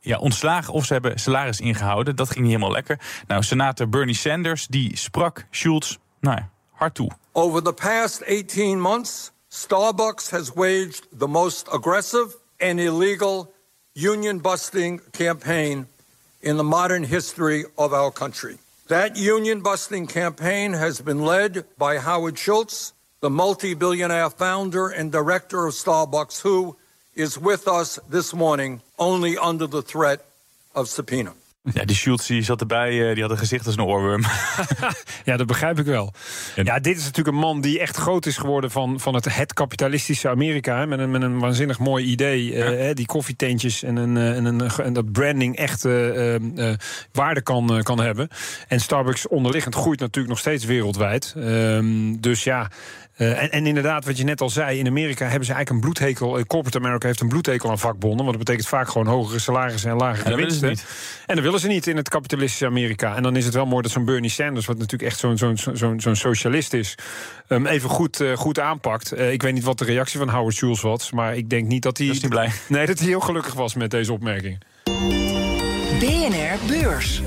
ja, 0.01 0.17
ontslagen 0.17 0.73
of 0.73 0.85
ze 0.85 0.93
hebben 0.93 1.19
salaris 1.19 1.59
ingehouden. 1.59 2.15
Dat 2.15 2.27
ging 2.27 2.39
niet 2.39 2.53
helemaal 2.53 2.71
lekker. 2.71 2.99
Nou, 3.27 3.43
senator 3.43 3.89
Bernie 3.89 4.15
Sanders 4.15 4.67
die 4.67 4.97
sprak 4.97 5.45
Schultz 5.51 5.97
nou 6.19 6.39
hard 6.71 6.95
toe. 6.95 7.11
Over 7.31 7.63
the 7.63 7.73
past 7.73 8.25
18 8.25 8.81
months, 8.81 9.31
Starbucks 9.47 10.29
has 10.29 10.51
waged 10.53 11.07
the 11.17 11.27
most 11.27 11.69
aggressive 11.69 12.37
and 12.57 12.79
illegal 12.79 13.53
union 13.93 14.41
busting 14.41 15.01
campaign 15.11 15.87
in 16.39 16.57
the 16.57 16.63
modern 16.63 17.03
history 17.03 17.65
of 17.75 17.91
our 17.91 18.11
country. 18.11 18.57
That 18.87 19.17
union 19.17 19.59
busting 19.59 20.07
campaign 20.07 20.71
has 20.71 21.01
been 21.01 21.19
led 21.19 21.65
by 21.77 21.97
Howard 21.97 22.39
Schultz, 22.39 22.93
the 23.19 23.29
multi 23.29 23.73
billionaire 23.73 24.29
founder 24.29 24.87
and 24.87 25.11
director 25.11 25.65
of 25.65 25.73
Starbucks, 25.73 26.41
who 26.41 26.77
is 27.13 27.37
with 27.37 27.67
us 27.67 27.99
this 28.07 28.33
morning 28.33 28.81
only 28.97 29.37
under 29.37 29.67
the 29.67 29.81
threat 29.81 30.25
of 30.73 30.87
subpoena. 30.87 31.33
Ja, 31.73 31.85
die 31.85 31.95
Schultz 31.95 32.27
die 32.27 32.41
zat 32.43 32.61
erbij, 32.61 33.09
eh, 33.09 33.13
die 33.13 33.21
had 33.21 33.31
een 33.31 33.37
gezicht 33.37 33.65
als 33.65 33.75
een 33.75 33.83
oorworm. 33.83 34.23
Ja, 35.23 35.37
dat 35.37 35.47
begrijp 35.47 35.79
ik 35.79 35.85
wel. 35.85 36.13
Ja, 36.55 36.79
dit 36.79 36.97
is 36.97 37.03
natuurlijk 37.03 37.35
een 37.35 37.41
man 37.41 37.61
die 37.61 37.79
echt 37.79 37.97
groot 37.97 38.25
is 38.25 38.37
geworden 38.37 38.71
van, 38.71 38.99
van 38.99 39.13
het, 39.15 39.35
het 39.35 39.53
kapitalistische 39.53 40.29
Amerika. 40.29 40.77
Hè, 40.77 40.87
met, 40.87 40.99
een, 40.99 41.11
met 41.11 41.21
een 41.21 41.39
waanzinnig 41.39 41.79
mooi 41.79 42.05
idee. 42.05 42.63
eh, 42.63 42.95
die 42.95 43.05
koffietentjes 43.05 43.83
en, 43.83 43.95
een, 43.95 44.17
eh, 44.17 44.35
en, 44.35 44.45
een, 44.45 44.69
en 44.69 44.93
dat 44.93 45.11
branding 45.11 45.55
echt 45.55 45.83
waarde 47.11 47.41
kan, 47.41 47.79
kan 47.83 47.99
hebben. 47.99 48.27
En 48.67 48.79
Starbucks 48.79 49.27
onderliggend 49.27 49.75
groeit 49.75 49.99
natuurlijk 49.99 50.29
nog 50.29 50.39
steeds 50.39 50.65
wereldwijd. 50.65 51.33
Ehm, 51.37 52.15
dus 52.19 52.43
ja. 52.43 52.69
Eh, 53.17 53.41
en, 53.41 53.51
en 53.51 53.65
inderdaad, 53.65 54.05
wat 54.05 54.17
je 54.17 54.23
net 54.23 54.41
al 54.41 54.49
zei, 54.49 54.79
in 54.79 54.87
Amerika 54.87 55.27
hebben 55.27 55.45
ze 55.45 55.53
eigenlijk 55.53 55.69
een 55.69 55.91
bloedhekel. 55.91 56.37
eh, 56.37 56.43
Corporate 56.43 56.77
America 56.77 57.07
heeft 57.07 57.21
een 57.21 57.27
bloedhekel 57.27 57.69
aan 57.69 57.79
vakbonden. 57.79 58.25
Want 58.25 58.37
dat 58.37 58.45
betekent 58.45 58.67
vaak 58.67 58.89
gewoon 58.89 59.07
hogere 59.07 59.39
salarissen 59.39 59.89
en 59.89 59.97
lagere 59.97 60.23
En 60.23 60.29
dat 60.29 60.39
willen 60.39 60.55
ze 60.55 60.65
winsten. 60.65 60.87
En 61.25 61.35
dat 61.35 61.43
willen 61.43 61.59
ze 61.59 61.67
niet 61.67 61.87
in 61.87 61.97
het 61.97 62.09
kapitalistische 62.09 62.65
Amerika. 62.65 63.15
En 63.15 63.23
dan 63.23 63.35
is 63.35 63.45
het 63.45 63.53
wel 63.53 63.65
mooi 63.65 63.81
dat 63.81 63.91
zo'n 63.91 64.05
Bernie 64.05 64.29
Sanders, 64.29 64.65
wat 64.65 64.77
natuurlijk 64.77 65.09
echt 65.11 65.19
zo'n 65.19 65.37
zo'n 65.37 65.57
zo'n 65.73 65.99
zo'n 65.99 66.15
socialist 66.15 66.73
is, 66.73 66.95
hem 67.47 67.65
even 67.65 67.89
goed, 67.89 68.21
eh, 68.21 68.33
goed 68.33 68.59
aanpakt. 68.59 69.19
Ik 69.19 69.41
weet 69.41 69.53
niet 69.53 69.63
wat 69.63 69.77
de 69.77 69.85
reactie 69.85 70.19
van 70.19 70.29
Howard 70.29 70.55
Schultz 70.55 70.81
was, 70.81 71.11
maar 71.11 71.35
ik 71.35 71.49
denk 71.49 71.67
niet 71.67 71.83
dat 71.83 71.97
hij. 71.97 72.07
Dat 72.07 72.15
is 72.15 72.21
niet 72.21 72.31
blij. 72.31 72.51
Nee, 72.67 72.85
dat 72.85 72.99
hij 72.99 73.07
heel 73.07 73.19
gelukkig 73.19 73.53
was 73.53 73.73
met 73.73 73.91
deze 73.91 74.13
opmerking. 74.13 74.57
BNR 75.99 76.57
Beurs. 76.67 77.21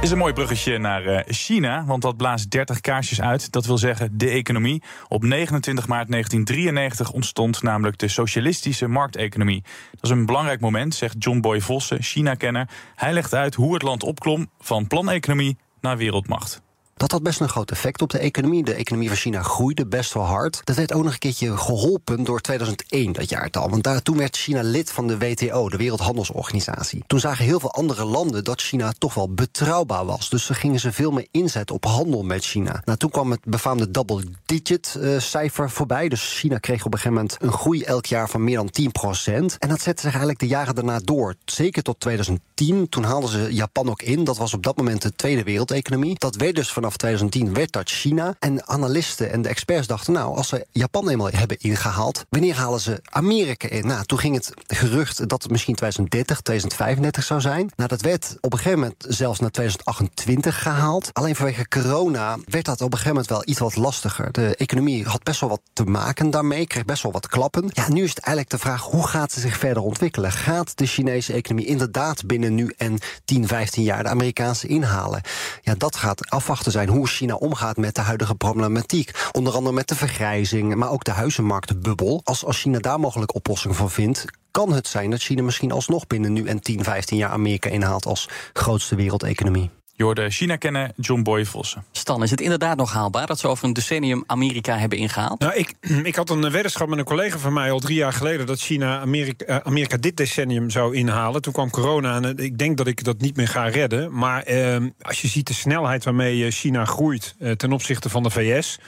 Is 0.00 0.10
een 0.10 0.18
mooi 0.18 0.32
bruggetje 0.32 0.78
naar 0.78 1.04
eh, 1.04 1.22
China, 1.26 1.84
want 1.84 2.02
dat 2.02 2.16
blaast 2.16 2.50
30 2.50 2.80
kaarsjes 2.80 3.20
uit. 3.20 3.52
Dat 3.52 3.66
wil 3.66 3.78
zeggen 3.78 4.18
de 4.18 4.28
economie. 4.28 4.82
Op 5.08 5.22
29 5.22 5.88
maart 5.88 6.10
1993 6.10 7.10
ontstond 7.12 7.62
namelijk 7.62 7.98
de 7.98 8.08
socialistische 8.08 8.86
markteconomie. 8.86 9.62
Dat 9.90 10.02
is 10.02 10.10
een 10.10 10.26
belangrijk 10.26 10.60
moment, 10.60 10.94
zegt 10.94 11.16
John 11.18 11.40
Boy 11.40 11.60
Vossen, 11.60 12.02
China-kenner. 12.02 12.68
Hij 12.94 13.12
legt 13.12 13.34
uit 13.34 13.54
hoe 13.54 13.72
het 13.74 13.82
land 13.82 14.02
opklom 14.02 14.50
van 14.58 14.86
planeconomie 14.86 15.56
naar 15.80 15.96
wereldmacht. 15.96 16.62
Dat 17.00 17.10
had 17.10 17.22
best 17.22 17.40
een 17.40 17.48
groot 17.48 17.70
effect 17.70 18.02
op 18.02 18.10
de 18.10 18.18
economie. 18.18 18.64
De 18.64 18.74
economie 18.74 19.08
van 19.08 19.16
China 19.16 19.42
groeide 19.42 19.86
best 19.86 20.14
wel 20.14 20.24
hard. 20.24 20.60
Dat 20.64 20.76
werd 20.76 20.92
ook 20.92 21.02
nog 21.02 21.12
een 21.12 21.18
keertje 21.18 21.56
geholpen 21.56 22.24
door 22.24 22.40
2001, 22.40 23.12
dat 23.12 23.28
jaartal. 23.28 23.70
Want 23.70 23.82
daar, 23.82 24.02
toen 24.02 24.16
werd 24.16 24.36
China 24.36 24.62
lid 24.62 24.92
van 24.92 25.06
de 25.06 25.18
WTO, 25.18 25.68
de 25.68 25.76
Wereldhandelsorganisatie. 25.76 27.04
Toen 27.06 27.20
zagen 27.20 27.44
heel 27.44 27.60
veel 27.60 27.72
andere 27.72 28.04
landen 28.04 28.44
dat 28.44 28.60
China 28.60 28.92
toch 28.98 29.14
wel 29.14 29.34
betrouwbaar 29.34 30.04
was. 30.04 30.28
Dus 30.28 30.46
ze 30.46 30.54
gingen 30.54 30.80
ze 30.80 30.92
veel 30.92 31.10
meer 31.10 31.26
inzetten 31.30 31.74
op 31.74 31.84
handel 31.84 32.22
met 32.22 32.44
China. 32.44 32.82
Nou, 32.84 32.98
toen 32.98 33.10
kwam 33.10 33.30
het 33.30 33.44
befaamde 33.44 33.90
double-digit 33.90 34.96
uh, 34.98 35.18
cijfer 35.18 35.70
voorbij. 35.70 36.08
Dus 36.08 36.38
China 36.38 36.58
kreeg 36.58 36.84
op 36.84 36.92
een 36.92 36.98
gegeven 36.98 37.14
moment 37.14 37.36
een 37.40 37.52
groei 37.52 37.82
elk 37.82 38.06
jaar 38.06 38.28
van 38.28 38.44
meer 38.44 38.56
dan 38.56 38.70
10% 38.80 39.32
En 39.58 39.68
dat 39.68 39.80
zette 39.80 40.02
zich 40.02 40.10
eigenlijk 40.10 40.38
de 40.38 40.46
jaren 40.46 40.74
daarna 40.74 40.98
door. 41.04 41.34
Zeker 41.44 41.82
tot 41.82 42.00
2010. 42.00 42.88
Toen 42.88 43.04
haalden 43.04 43.30
ze 43.30 43.54
Japan 43.54 43.90
ook 43.90 44.02
in. 44.02 44.24
Dat 44.24 44.38
was 44.38 44.54
op 44.54 44.62
dat 44.62 44.76
moment 44.76 45.02
de 45.02 45.16
tweede 45.16 45.42
wereldeconomie. 45.42 46.18
Dat 46.18 46.36
werd 46.36 46.54
dus 46.54 46.72
vanaf 46.72 46.88
2010 46.96 47.54
werd 47.54 47.72
dat 47.72 47.88
China. 47.88 48.34
En 48.38 48.68
analisten 48.68 49.30
en 49.32 49.42
de 49.42 49.48
experts 49.48 49.86
dachten, 49.86 50.12
nou, 50.12 50.36
als 50.36 50.48
ze 50.48 50.66
Japan 50.72 51.08
eenmaal 51.08 51.30
hebben 51.30 51.58
ingehaald, 51.58 52.24
wanneer 52.28 52.54
halen 52.54 52.80
ze 52.80 53.00
Amerika 53.04 53.68
in? 53.68 53.86
Nou, 53.86 54.04
toen 54.04 54.18
ging 54.18 54.34
het 54.34 54.52
gerucht 54.66 55.28
dat 55.28 55.42
het 55.42 55.50
misschien 55.52 55.74
2030, 55.74 56.40
2035 56.40 57.24
zou 57.24 57.40
zijn. 57.40 57.70
Nou, 57.76 57.88
dat 57.88 58.00
werd 58.00 58.36
op 58.40 58.52
een 58.52 58.58
gegeven 58.58 58.78
moment 58.78 59.04
zelfs 59.08 59.40
naar 59.40 59.50
2028 59.50 60.62
gehaald. 60.62 61.10
Alleen 61.12 61.36
vanwege 61.36 61.68
corona 61.68 62.38
werd 62.44 62.64
dat 62.64 62.80
op 62.80 62.92
een 62.92 62.98
gegeven 62.98 63.10
moment 63.10 63.28
wel 63.28 63.42
iets 63.44 63.58
wat 63.58 63.76
lastiger. 63.76 64.32
De 64.32 64.56
economie 64.56 65.04
had 65.04 65.22
best 65.22 65.40
wel 65.40 65.48
wat 65.48 65.60
te 65.72 65.84
maken 65.84 66.30
daarmee, 66.30 66.66
kreeg 66.66 66.84
best 66.84 67.02
wel 67.02 67.12
wat 67.12 67.28
klappen. 67.28 67.70
Ja, 67.72 67.88
nu 67.88 68.02
is 68.02 68.08
het 68.08 68.18
eigenlijk 68.18 68.50
de 68.50 68.68
vraag, 68.68 68.82
hoe 68.82 69.06
gaat 69.06 69.32
ze 69.32 69.40
zich 69.40 69.58
verder 69.58 69.82
ontwikkelen? 69.82 70.32
Gaat 70.32 70.76
de 70.78 70.86
Chinese 70.86 71.32
economie 71.32 71.66
inderdaad 71.66 72.26
binnen 72.26 72.54
nu 72.54 72.72
en 72.76 72.98
10, 73.24 73.46
15 73.46 73.82
jaar 73.82 74.02
de 74.02 74.08
Amerikaanse 74.08 74.66
inhalen? 74.66 75.20
Ja, 75.62 75.74
dat 75.74 75.96
gaat 75.96 76.30
afwachten 76.30 76.72
zijn 76.72 76.79
hoe 76.88 77.08
China 77.08 77.34
omgaat 77.34 77.76
met 77.76 77.94
de 77.94 78.00
huidige 78.00 78.34
problematiek. 78.34 79.28
Onder 79.32 79.54
andere 79.54 79.74
met 79.74 79.88
de 79.88 79.94
vergrijzing, 79.94 80.74
maar 80.74 80.90
ook 80.90 81.04
de 81.04 81.10
huizenmarktbubbel. 81.10 82.20
Als, 82.24 82.44
als 82.44 82.60
China 82.60 82.78
daar 82.78 83.00
mogelijk 83.00 83.34
oplossingen 83.34 83.76
voor 83.76 83.90
vindt, 83.90 84.24
kan 84.50 84.72
het 84.72 84.88
zijn 84.88 85.10
dat 85.10 85.20
China 85.20 85.42
misschien 85.42 85.72
alsnog 85.72 86.06
binnen 86.06 86.32
nu 86.32 86.46
en 86.46 86.60
10, 86.60 86.84
15 86.84 87.16
jaar 87.16 87.30
Amerika 87.30 87.70
inhaalt 87.70 88.06
als 88.06 88.28
grootste 88.52 88.94
wereldeconomie. 88.94 89.70
Je 90.00 90.06
hoorde 90.06 90.30
China 90.30 90.56
kennen 90.56 90.92
John 90.96 91.22
Boy 91.22 91.44
Vossen. 91.44 91.84
Stan, 91.92 92.22
is 92.22 92.30
het 92.30 92.40
inderdaad 92.40 92.76
nog 92.76 92.92
haalbaar 92.92 93.26
dat 93.26 93.38
ze 93.38 93.48
over 93.48 93.64
een 93.64 93.72
decennium 93.72 94.24
Amerika 94.26 94.78
hebben 94.78 94.98
ingehaald? 94.98 95.40
Nou, 95.40 95.54
ik, 95.54 95.74
ik 96.02 96.14
had 96.14 96.30
een 96.30 96.50
weddenschap 96.50 96.88
met 96.88 96.98
een 96.98 97.04
collega 97.04 97.38
van 97.38 97.52
mij 97.52 97.70
al 97.70 97.78
drie 97.78 97.96
jaar 97.96 98.12
geleden 98.12 98.46
dat 98.46 98.60
China 98.60 99.00
Amerika, 99.00 99.44
eh, 99.44 99.56
Amerika 99.62 99.96
dit 99.96 100.16
decennium 100.16 100.70
zou 100.70 100.96
inhalen. 100.96 101.42
Toen 101.42 101.52
kwam 101.52 101.70
corona 101.70 102.16
en 102.16 102.36
eh, 102.36 102.44
ik 102.44 102.58
denk 102.58 102.76
dat 102.76 102.86
ik 102.86 103.04
dat 103.04 103.20
niet 103.20 103.36
meer 103.36 103.48
ga 103.48 103.68
redden. 103.68 104.18
Maar 104.18 104.42
eh, 104.42 104.76
als 105.00 105.20
je 105.20 105.28
ziet 105.28 105.46
de 105.46 105.54
snelheid 105.54 106.04
waarmee 106.04 106.44
eh, 106.44 106.52
China 106.52 106.84
groeit 106.84 107.34
eh, 107.38 107.50
ten 107.50 107.72
opzichte 107.72 108.08
van 108.08 108.22
de 108.22 108.30
VS. 108.30 108.78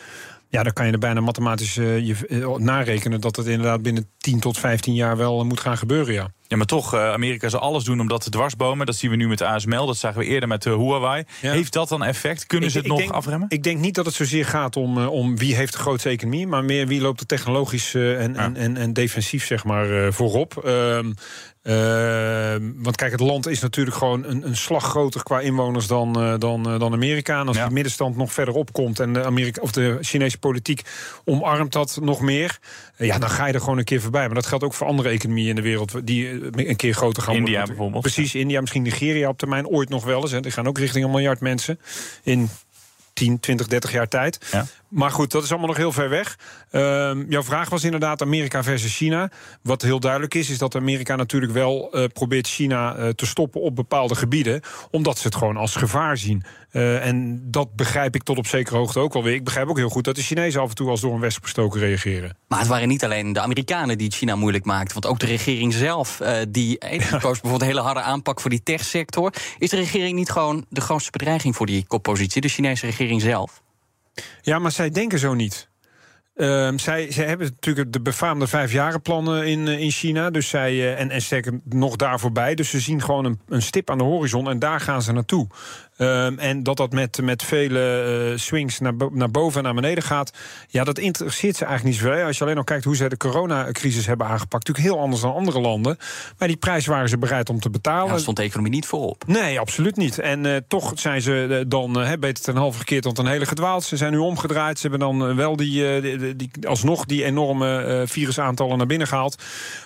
Ja, 0.52 0.62
dan 0.62 0.72
kan 0.72 0.86
je 0.86 0.92
er 0.92 0.98
bijna 0.98 1.20
mathematisch 1.20 1.76
uh, 1.76 2.06
je, 2.06 2.56
narekenen 2.58 3.20
dat 3.20 3.36
het 3.36 3.46
inderdaad 3.46 3.82
binnen 3.82 4.08
10 4.18 4.40
tot 4.40 4.58
15 4.58 4.94
jaar 4.94 5.16
wel 5.16 5.44
moet 5.44 5.60
gaan 5.60 5.78
gebeuren. 5.78 6.14
Ja. 6.14 6.30
Ja, 6.46 6.58
maar 6.58 6.66
toch, 6.66 6.94
uh, 6.94 7.12
Amerika 7.12 7.48
zal 7.48 7.60
alles 7.60 7.84
doen 7.84 8.00
om 8.00 8.08
dat 8.08 8.22
te 8.22 8.30
dwarsbomen. 8.30 8.86
Dat 8.86 8.96
zien 8.96 9.10
we 9.10 9.16
nu 9.16 9.28
met 9.28 9.42
ASML, 9.42 9.86
dat 9.86 9.96
zagen 9.96 10.18
we 10.18 10.24
eerder 10.24 10.48
met 10.48 10.64
uh, 10.64 10.74
Huawei. 10.74 11.24
Ja. 11.40 11.52
Heeft 11.52 11.72
dat 11.72 11.88
dan 11.88 12.04
effect? 12.04 12.46
Kunnen 12.46 12.66
ik, 12.66 12.74
ze 12.74 12.80
het 12.80 12.88
nog 12.88 12.98
denk, 12.98 13.10
afremmen? 13.10 13.48
Ik 13.48 13.62
denk 13.62 13.78
niet 13.78 13.94
dat 13.94 14.06
het 14.06 14.14
zozeer 14.14 14.44
gaat 14.44 14.76
om, 14.76 14.98
uh, 14.98 15.10
om 15.10 15.38
wie 15.38 15.54
heeft 15.54 15.72
de 15.72 15.78
grootste 15.78 16.08
economie... 16.08 16.46
maar 16.46 16.64
meer 16.64 16.86
wie 16.86 17.00
loopt 17.00 17.20
er 17.20 17.26
technologisch 17.26 17.94
en, 17.94 18.02
ja. 18.02 18.44
en, 18.44 18.56
en, 18.56 18.76
en, 18.76 18.92
defensief 18.92 19.46
zeg 19.46 19.64
maar, 19.64 20.12
voorop. 20.12 20.64
Ehm, 20.64 21.12
Uh, 21.62 22.54
want 22.76 22.96
kijk, 22.96 23.12
het 23.12 23.20
land 23.20 23.46
is 23.46 23.60
natuurlijk 23.60 23.96
gewoon 23.96 24.24
een, 24.24 24.46
een 24.46 24.56
slag 24.56 24.84
groter 24.84 25.22
qua 25.22 25.40
inwoners 25.40 25.86
dan, 25.86 26.22
uh, 26.22 26.34
dan, 26.38 26.72
uh, 26.72 26.78
dan 26.78 26.92
Amerika. 26.92 27.40
En 27.40 27.46
als 27.46 27.56
ja. 27.56 27.66
de 27.66 27.72
middenstand 27.72 28.16
nog 28.16 28.32
verder 28.32 28.54
opkomt 28.54 29.00
en 29.00 29.12
de, 29.12 29.24
Amerika, 29.24 29.62
of 29.62 29.72
de 29.72 29.98
Chinese 30.00 30.38
politiek 30.38 30.82
omarmt 31.24 31.72
dat 31.72 31.98
nog 32.00 32.20
meer, 32.20 32.58
ja, 32.96 33.18
dan 33.18 33.30
ga 33.30 33.46
je 33.46 33.52
er 33.52 33.60
gewoon 33.60 33.78
een 33.78 33.84
keer 33.84 34.00
voorbij. 34.00 34.26
Maar 34.26 34.34
dat 34.34 34.46
geldt 34.46 34.64
ook 34.64 34.74
voor 34.74 34.86
andere 34.86 35.08
economieën 35.08 35.48
in 35.48 35.54
de 35.54 35.62
wereld 35.62 36.06
die 36.06 36.28
een 36.68 36.76
keer 36.76 36.94
groter 36.94 37.22
gaan 37.22 37.34
India 37.34 37.50
worden. 37.50 37.68
bijvoorbeeld. 37.68 38.02
Precies, 38.02 38.34
India, 38.34 38.60
misschien 38.60 38.82
Nigeria 38.82 39.28
op 39.28 39.38
termijn 39.38 39.66
ooit 39.66 39.88
nog 39.88 40.04
wel 40.04 40.22
eens. 40.22 40.30
Hè. 40.30 40.40
Die 40.40 40.52
gaan 40.52 40.66
ook 40.66 40.78
richting 40.78 41.04
een 41.04 41.10
miljard 41.10 41.40
mensen 41.40 41.78
in 42.22 42.48
10, 43.12 43.40
20, 43.40 43.66
30 43.66 43.92
jaar 43.92 44.08
tijd. 44.08 44.38
Ja. 44.50 44.66
Maar 44.92 45.10
goed, 45.10 45.30
dat 45.30 45.42
is 45.42 45.50
allemaal 45.50 45.68
nog 45.68 45.76
heel 45.76 45.92
ver 45.92 46.08
weg. 46.08 46.38
Uh, 46.70 47.12
jouw 47.28 47.42
vraag 47.42 47.68
was 47.68 47.84
inderdaad 47.84 48.22
Amerika 48.22 48.62
versus 48.62 48.96
China. 48.96 49.30
Wat 49.62 49.82
heel 49.82 50.00
duidelijk 50.00 50.34
is, 50.34 50.50
is 50.50 50.58
dat 50.58 50.76
Amerika 50.76 51.16
natuurlijk 51.16 51.52
wel 51.52 51.90
uh, 51.92 52.04
probeert 52.12 52.46
China 52.46 52.98
uh, 52.98 53.08
te 53.08 53.26
stoppen 53.26 53.60
op 53.60 53.76
bepaalde 53.76 54.14
gebieden. 54.14 54.60
Omdat 54.90 55.18
ze 55.18 55.26
het 55.26 55.36
gewoon 55.36 55.56
als 55.56 55.74
gevaar 55.74 56.16
zien. 56.16 56.42
Uh, 56.72 57.06
en 57.06 57.42
dat 57.50 57.76
begrijp 57.76 58.14
ik 58.14 58.22
tot 58.22 58.38
op 58.38 58.46
zekere 58.46 58.76
hoogte 58.76 58.98
ook 58.98 59.12
wel 59.12 59.22
weer. 59.22 59.34
Ik 59.34 59.44
begrijp 59.44 59.68
ook 59.68 59.76
heel 59.76 59.88
goed 59.88 60.04
dat 60.04 60.16
de 60.16 60.22
Chinezen 60.22 60.60
af 60.60 60.68
en 60.68 60.74
toe 60.74 60.88
als 60.88 61.00
door 61.00 61.14
een 61.14 61.20
wesp 61.20 61.42
gestoken 61.42 61.80
reageren. 61.80 62.36
Maar 62.48 62.58
het 62.58 62.68
waren 62.68 62.88
niet 62.88 63.04
alleen 63.04 63.32
de 63.32 63.40
Amerikanen 63.40 63.98
die 63.98 64.06
het 64.06 64.16
China 64.16 64.36
moeilijk 64.36 64.64
maakten. 64.64 64.92
Want 64.92 65.06
ook 65.06 65.18
de 65.18 65.26
regering 65.26 65.72
zelf, 65.72 66.20
die 66.48 66.76
ja. 66.80 66.98
koos 66.98 67.20
bijvoorbeeld 67.20 67.60
een 67.60 67.66
hele 67.66 67.80
harde 67.80 68.00
aanpak 68.02 68.40
voor 68.40 68.50
die 68.50 68.62
techsector. 68.62 69.32
Is 69.58 69.70
de 69.70 69.76
regering 69.76 70.16
niet 70.16 70.30
gewoon 70.30 70.64
de 70.68 70.80
grootste 70.80 71.10
bedreiging 71.10 71.56
voor 71.56 71.66
die 71.66 71.86
koppositie? 71.86 72.40
De 72.40 72.48
Chinese 72.48 72.86
regering 72.86 73.20
zelf? 73.20 73.61
Ja, 74.40 74.58
maar 74.58 74.72
zij 74.72 74.90
denken 74.90 75.18
zo 75.18 75.34
niet. 75.34 75.68
Uh, 76.36 76.72
zij, 76.76 77.12
zij 77.12 77.24
hebben 77.24 77.46
natuurlijk 77.46 77.92
de 77.92 78.00
befaamde 78.00 78.46
vijfjarenplannen 78.46 79.46
in, 79.46 79.66
uh, 79.66 79.80
in 79.80 79.90
China. 79.90 80.30
Dus 80.30 80.48
zij, 80.48 80.72
uh, 80.72 81.00
en, 81.00 81.10
en 81.10 81.22
sterker 81.22 81.60
nog 81.64 81.96
daar 81.96 82.20
voorbij. 82.20 82.54
Dus 82.54 82.70
ze 82.70 82.80
zien 82.80 83.02
gewoon 83.02 83.24
een, 83.24 83.40
een 83.48 83.62
stip 83.62 83.90
aan 83.90 83.98
de 83.98 84.04
horizon 84.04 84.48
en 84.48 84.58
daar 84.58 84.80
gaan 84.80 85.02
ze 85.02 85.12
naartoe. 85.12 85.46
Um, 85.98 86.38
en 86.38 86.62
dat 86.62 86.76
dat 86.76 86.92
met, 86.92 87.22
met 87.22 87.42
vele 87.42 88.30
uh, 88.30 88.38
swings 88.38 88.78
naar, 88.78 88.96
bo 88.96 89.10
naar 89.12 89.30
boven 89.30 89.58
en 89.58 89.64
naar 89.64 89.74
beneden 89.74 90.02
gaat... 90.02 90.32
ja, 90.68 90.84
dat 90.84 90.98
interesseert 90.98 91.56
ze 91.56 91.64
eigenlijk 91.64 91.96
niet 91.96 92.06
zoveel. 92.06 92.26
Als 92.26 92.38
je 92.38 92.44
alleen 92.44 92.56
nog 92.56 92.64
kijkt 92.64 92.84
hoe 92.84 92.96
ze 92.96 93.08
de 93.08 93.16
coronacrisis 93.16 94.06
hebben 94.06 94.26
aangepakt... 94.26 94.66
natuurlijk 94.66 94.94
heel 94.94 95.04
anders 95.04 95.22
dan 95.22 95.34
andere 95.34 95.60
landen. 95.60 95.96
Maar 96.38 96.48
die 96.48 96.56
prijs 96.56 96.86
waren 96.86 97.08
ze 97.08 97.18
bereid 97.18 97.50
om 97.50 97.60
te 97.60 97.70
betalen. 97.70 98.12
Ja, 98.12 98.18
stond 98.18 98.36
de 98.36 98.42
economie 98.42 98.72
niet 98.72 98.86
voorop. 98.86 99.24
Nee, 99.26 99.60
absoluut 99.60 99.96
niet. 99.96 100.18
En 100.18 100.64
toch 100.68 100.92
zijn 100.94 101.22
ze 101.22 101.64
dan 101.68 101.92
beter 102.20 102.44
ten 102.44 102.56
halve 102.56 102.78
gekeerd 102.78 103.02
dan 103.02 103.14
ten 103.14 103.26
hele 103.26 103.46
gedwaald. 103.46 103.84
Ze 103.84 103.96
zijn 103.96 104.12
nu 104.12 104.18
omgedraaid. 104.18 104.78
Ze 104.78 104.88
hebben 104.88 105.08
dan 105.08 105.36
wel 105.36 105.56
die, 105.56 106.00
die, 106.36 106.50
alsnog 106.68 107.04
die 107.04 107.24
enorme 107.24 108.02
virusaantallen 108.06 108.78
naar 108.78 108.86
binnen 108.86 109.06
gehaald. 109.06 109.42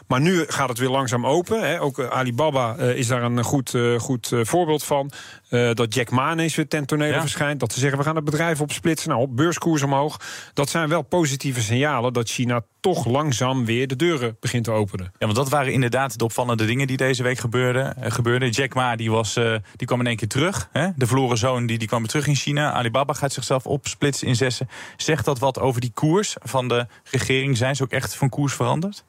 Maar 0.06 0.20
nu 0.20 0.44
gaat 0.48 0.68
het 0.68 0.78
weer 0.78 0.88
langzaam 0.88 1.26
open. 1.26 1.68
Hè. 1.68 1.80
Ook 1.80 2.00
Alibaba 2.00 2.76
is 2.76 3.06
daar 3.06 3.22
een 3.22 3.42
goed, 3.42 3.74
goed 3.98 4.32
voorbeeld 4.42 4.84
van. 4.84 5.10
Dat 5.48 5.94
Jack 5.94 6.10
Ma 6.10 6.32
ineens 6.32 6.54
weer 6.54 6.68
ten 6.68 6.86
tonele 6.86 7.14
ja. 7.14 7.20
verschijnt. 7.20 7.60
Dat 7.60 7.72
ze 7.72 7.80
zeggen, 7.80 7.98
we 7.98 8.04
gaan 8.04 8.16
het 8.16 8.24
bedrijf 8.24 8.60
opsplitsen. 8.60 9.08
Nou, 9.08 9.22
op 9.22 9.36
beurskoers 9.36 9.82
omhoog. 9.82 10.20
Dat 10.52 10.68
zijn 10.68 10.88
wel 10.88 11.02
positieve 11.02 11.60
signalen 11.60 12.12
dat 12.12 12.28
China 12.28 12.62
toch 12.80 13.06
langzaam 13.06 13.64
weer 13.64 13.86
de 13.86 13.96
deuren 13.96 14.36
begint 14.40 14.64
te 14.64 14.70
openen. 14.70 15.12
Ja, 15.18 15.26
want 15.26 15.34
dat 15.34 15.48
waren 15.48 15.72
inderdaad 15.72 16.18
de 16.18 16.24
opvallende 16.24 16.64
dingen 16.66 16.86
die 16.86 16.96
deze 16.96 17.22
week 17.22 17.38
gebeurden. 17.38 17.94
Uh, 17.98 18.10
gebeurden. 18.10 18.50
Jack 18.50 18.74
Ma 18.74 18.96
die 18.96 19.10
was, 19.10 19.36
uh, 19.36 19.56
die 19.76 19.86
kwam 19.86 20.00
in 20.00 20.06
één 20.06 20.16
keer 20.16 20.28
terug. 20.28 20.68
Hè? 20.72 20.88
De 20.96 21.06
verloren 21.06 21.38
zoon 21.38 21.66
die, 21.66 21.78
die 21.78 21.88
kwam 21.88 22.00
weer 22.00 22.08
terug 22.08 22.26
in 22.26 22.34
China. 22.34 22.72
Alibaba 22.72 23.12
gaat 23.12 23.32
zichzelf 23.32 23.66
opsplitsen 23.66 24.28
in 24.28 24.36
zessen. 24.36 24.68
Zegt 24.96 25.24
dat 25.24 25.38
wat 25.38 25.60
over 25.60 25.80
die 25.80 25.92
koers 25.94 26.36
van 26.42 26.68
de 26.68 26.86
regering? 27.10 27.56
Zijn 27.56 27.76
ze 27.76 27.82
ook 27.82 27.90
echt 27.90 28.16
van 28.16 28.28
koers 28.28 28.54
veranderd? 28.54 29.04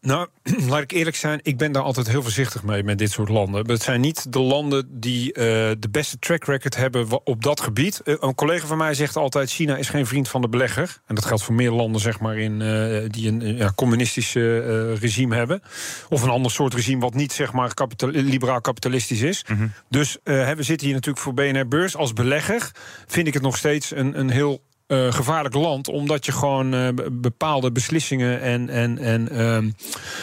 Nou, 0.00 0.28
laat 0.68 0.82
ik 0.82 0.90
eerlijk 0.90 1.16
zijn, 1.16 1.40
ik 1.42 1.56
ben 1.56 1.72
daar 1.72 1.82
altijd 1.82 2.08
heel 2.08 2.22
voorzichtig 2.22 2.62
mee 2.62 2.82
met 2.82 2.98
dit 2.98 3.10
soort 3.10 3.28
landen. 3.28 3.70
Het 3.70 3.82
zijn 3.82 4.00
niet 4.00 4.32
de 4.32 4.38
landen 4.38 5.00
die 5.00 5.28
uh, 5.28 5.34
de 5.78 5.88
beste 5.90 6.18
track 6.18 6.44
record 6.44 6.76
hebben 6.76 7.26
op 7.26 7.42
dat 7.42 7.60
gebied. 7.60 8.00
Uh, 8.04 8.14
een 8.18 8.34
collega 8.34 8.66
van 8.66 8.78
mij 8.78 8.94
zegt 8.94 9.16
altijd: 9.16 9.50
China 9.50 9.76
is 9.76 9.88
geen 9.88 10.06
vriend 10.06 10.28
van 10.28 10.40
de 10.40 10.48
belegger. 10.48 11.00
En 11.06 11.14
dat 11.14 11.24
geldt 11.24 11.42
voor 11.42 11.54
meer 11.54 11.70
landen, 11.70 12.00
zeg 12.00 12.20
maar, 12.20 12.38
in, 12.38 12.60
uh, 12.60 13.08
die 13.08 13.28
een 13.28 13.56
ja, 13.56 13.72
communistisch 13.74 14.32
regime 14.34 15.36
hebben. 15.36 15.62
Of 16.08 16.22
een 16.22 16.28
ander 16.28 16.50
soort 16.50 16.74
regime 16.74 17.00
wat 17.00 17.14
niet, 17.14 17.32
zeg 17.32 17.52
maar, 17.52 17.74
kapital 17.74 18.08
liberaal 18.08 18.60
kapitalistisch 18.60 19.20
is. 19.20 19.44
Mm 19.48 19.56
-hmm. 19.56 19.72
Dus 19.88 20.18
we 20.24 20.56
zitten 20.58 20.86
hier 20.86 20.94
natuurlijk 20.94 21.24
voor 21.24 21.34
BNR 21.34 21.68
Beurs. 21.68 21.96
Als 21.96 22.12
belegger 22.12 22.70
vind 23.06 23.26
ik 23.26 23.34
het 23.34 23.42
nog 23.42 23.56
steeds 23.56 23.90
een, 23.90 24.18
een 24.18 24.30
heel 24.30 24.62
uh, 24.90 25.12
gevaarlijk 25.12 25.54
land. 25.54 25.88
Omdat 25.88 26.26
je 26.26 26.32
gewoon 26.32 26.74
uh, 26.74 26.88
bepaalde 27.12 27.72
beslissingen 27.72 28.40
en, 28.40 28.68
en, 28.68 28.98
en 28.98 29.28
uh, 29.32 29.72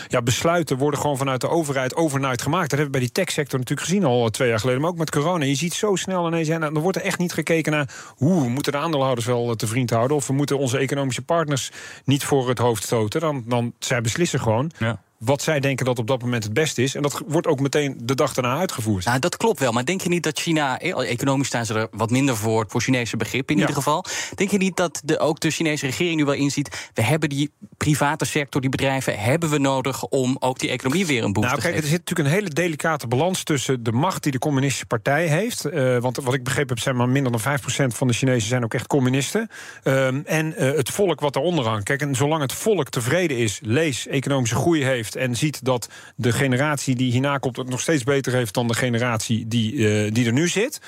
ja, 0.07 0.21
besluiten 0.21 0.77
worden 0.77 0.99
gewoon 0.99 1.17
vanuit 1.17 1.41
de 1.41 1.49
overheid 1.49 1.95
overnight 1.95 2.41
gemaakt. 2.41 2.69
Dat 2.69 2.79
hebben 2.79 2.85
we 2.85 2.97
bij 2.99 3.07
die 3.13 3.23
techsector 3.23 3.59
natuurlijk 3.59 3.87
gezien 3.87 4.05
al 4.05 4.29
twee 4.29 4.49
jaar 4.49 4.59
geleden. 4.59 4.81
Maar 4.81 4.89
ook 4.89 4.97
met 4.97 5.11
corona. 5.11 5.45
Je 5.45 5.55
ziet 5.55 5.73
zo 5.73 5.95
snel 5.95 6.27
ineens. 6.27 6.47
En 6.47 6.59
dan 6.59 6.79
wordt 6.79 6.97
er 6.97 7.03
echt 7.03 7.19
niet 7.19 7.33
gekeken 7.33 7.71
naar 7.71 7.89
hoe 8.15 8.41
we 8.41 8.49
moeten 8.49 8.71
de 8.71 8.77
aandeelhouders 8.77 9.25
wel 9.25 9.55
te 9.55 9.67
vriend 9.67 9.89
houden. 9.89 10.17
Of 10.17 10.27
we 10.27 10.33
moeten 10.33 10.57
onze 10.57 10.77
economische 10.77 11.21
partners 11.21 11.71
niet 12.05 12.23
voor 12.23 12.49
het 12.49 12.57
hoofd 12.57 12.83
stoten. 12.83 13.21
Dan, 13.21 13.43
dan 13.45 13.73
zij 13.79 14.01
beslissen 14.01 14.39
gewoon. 14.39 14.71
Ja. 14.77 15.01
Wat 15.19 15.41
zij 15.41 15.59
denken 15.59 15.85
dat 15.85 15.99
op 15.99 16.07
dat 16.07 16.21
moment 16.21 16.43
het 16.43 16.53
beste 16.53 16.83
is. 16.83 16.95
En 16.95 17.01
dat 17.01 17.21
wordt 17.27 17.47
ook 17.47 17.59
meteen 17.59 17.97
de 18.03 18.15
dag 18.15 18.33
daarna 18.33 18.57
uitgevoerd. 18.57 19.05
Nou, 19.05 19.19
dat 19.19 19.37
klopt 19.37 19.59
wel. 19.59 19.71
Maar 19.71 19.85
denk 19.85 20.01
je 20.01 20.09
niet 20.09 20.23
dat 20.23 20.39
China, 20.39 20.79
eh, 20.79 21.09
economisch 21.11 21.47
staan 21.47 21.65
ze 21.65 21.73
er 21.73 21.87
wat 21.91 22.09
minder 22.09 22.37
voor, 22.37 22.65
voor 22.67 22.81
Chinese 22.81 23.17
begrip 23.17 23.49
in 23.49 23.55
Ja. 23.55 23.61
ieder 23.61 23.75
geval. 23.75 24.05
Denk 24.35 24.51
je 24.51 24.57
niet 24.57 24.75
dat 24.77 25.01
de, 25.05 25.19
ook 25.19 25.39
de 25.39 25.49
Chinese 25.51 25.85
regering 25.85 26.15
nu 26.15 26.25
wel 26.25 26.33
inziet, 26.33 26.89
we 26.93 27.01
hebben 27.01 27.29
die 27.29 27.51
private 27.77 28.25
sector, 28.25 28.61
die 28.61 28.69
bedrijven, 28.69 29.19
hebben 29.19 29.49
we 29.49 29.57
nodig 29.57 30.03
om 30.03 30.35
ook 30.39 30.59
die 30.59 30.69
economie 30.69 31.05
weer 31.05 31.23
een 31.23 31.33
boost 31.33 31.47
Nou, 31.47 31.59
te 31.61 31.67
kijk, 31.67 31.77
er 31.81 31.87
zit 31.89 31.97
natuurlijk 31.99 32.27
een 32.29 32.35
hele 32.35 32.49
delicate 32.49 33.07
balans 33.07 33.43
tussen 33.43 33.83
de 33.83 33.91
macht 33.91 34.23
die 34.23 34.31
de 34.31 34.39
communistische 34.39 34.85
partij 34.85 35.27
heeft. 35.27 35.65
eh, 35.65 35.97
want 35.97 36.17
wat 36.17 36.33
ik 36.33 36.43
begrepen 36.43 36.75
heb, 36.75 36.83
zijn 36.83 36.95
maar 36.95 37.09
minder 37.09 37.31
dan 37.31 37.41
5% 37.41 37.95
van 37.95 38.07
de 38.07 38.13
Chinezen 38.13 38.47
zijn 38.47 38.63
ook 38.63 38.73
echt 38.73 38.87
communisten. 38.87 39.49
ehm, 39.83 40.21
en 40.25 40.55
eh, 40.55 40.71
het 40.75 40.89
volk 40.89 41.19
wat 41.19 41.33
daaronder 41.33 41.65
hangt. 41.65 41.83
Kijk, 41.83 42.01
en 42.01 42.15
zolang 42.15 42.41
het 42.41 42.53
volk 42.53 42.89
tevreden 42.89 43.37
is, 43.37 43.59
lees, 43.63 44.07
economische 44.07 44.55
groei 44.55 44.83
heeft 44.83 45.06
en 45.15 45.35
ziet 45.35 45.65
dat 45.65 45.89
de 46.15 46.31
generatie 46.31 46.95
die 46.95 47.11
hierna 47.11 47.37
komt 47.37 47.57
het 47.57 47.69
nog 47.69 47.79
steeds 47.79 48.03
beter 48.03 48.33
heeft 48.33 48.53
dan 48.53 48.67
de 48.67 48.73
generatie 48.73 49.47
die, 49.47 49.71
eh, 49.73 50.11
die 50.13 50.25
er 50.25 50.33
nu 50.33 50.47
zit, 50.47 50.79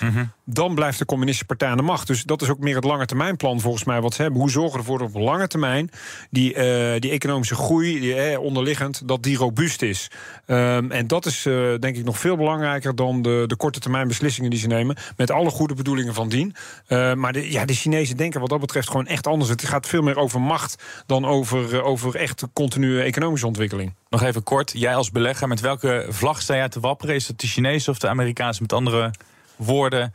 dan 0.45 0.75
blijft 0.75 0.99
de 0.99 1.05
communistische 1.05 1.47
partij 1.47 1.69
aan 1.69 1.77
de 1.77 1.83
macht. 1.83 2.07
Dus 2.07 2.23
dat 2.23 2.41
is 2.41 2.49
ook 2.49 2.59
meer 2.59 2.75
het 2.75 2.83
lange 2.83 3.05
termijn 3.05 3.37
plan 3.37 3.59
volgens 3.59 3.83
mij 3.83 4.01
wat 4.01 4.13
ze 4.13 4.21
hebben. 4.21 4.39
Hoe 4.39 4.49
zorgen 4.49 4.71
we 4.71 4.77
ervoor 4.77 4.97
dat 4.97 5.07
op 5.07 5.21
lange 5.21 5.47
termijn 5.47 5.89
die, 6.29 6.53
eh, 6.53 6.99
die 6.99 7.11
economische 7.11 7.55
groei, 7.55 7.99
die, 7.99 8.15
eh, 8.15 8.39
onderliggend, 8.39 9.07
dat 9.07 9.23
die 9.23 9.37
robuust 9.37 9.81
is. 9.81 10.11
Ehm, 10.45 10.91
en 10.91 11.07
dat 11.07 11.25
is 11.25 11.43
denk 11.79 11.95
ik 11.95 12.03
nog 12.03 12.19
veel 12.19 12.37
belangrijker 12.37 12.95
dan 12.95 13.21
de, 13.21 13.43
de 13.47 13.55
korte 13.55 13.79
termijn 13.79 14.07
beslissingen 14.07 14.49
die 14.49 14.59
ze 14.59 14.67
nemen. 14.67 14.97
Met 15.17 15.31
alle 15.31 15.49
goede 15.49 15.73
bedoelingen 15.73 16.13
van 16.13 16.29
dien. 16.29 16.55
Eh, 16.87 17.13
maar 17.13 17.33
de, 17.33 17.51
ja, 17.51 17.65
de 17.65 17.73
Chinezen 17.73 18.17
denken 18.17 18.39
wat 18.39 18.49
dat 18.49 18.59
betreft 18.59 18.87
gewoon 18.87 19.07
echt 19.07 19.27
anders. 19.27 19.49
Het 19.49 19.65
gaat 19.65 19.87
veel 19.87 20.01
meer 20.01 20.17
over 20.17 20.41
macht 20.41 20.83
dan 21.05 21.25
over, 21.25 21.83
over 21.83 22.15
echt 22.15 22.43
continue 22.53 23.01
economische 23.01 23.47
ontwikkeling. 23.47 23.93
Nog 24.09 24.23
even 24.23 24.43
kort, 24.43 24.71
jij 24.73 24.95
als 24.95 25.11
belegger, 25.11 25.47
met 25.47 25.59
welke 25.59 26.05
vlag 26.09 26.41
sta 26.41 26.55
jij 26.55 26.69
te 26.69 26.79
wapperen? 26.79 27.15
Is 27.15 27.27
het 27.27 27.39
de 27.39 27.47
Chinese 27.47 27.89
of 27.89 27.99
de 27.99 28.07
Amerikaanse? 28.07 28.61
Met 28.61 28.73
andere 28.73 29.11
woorden. 29.55 30.13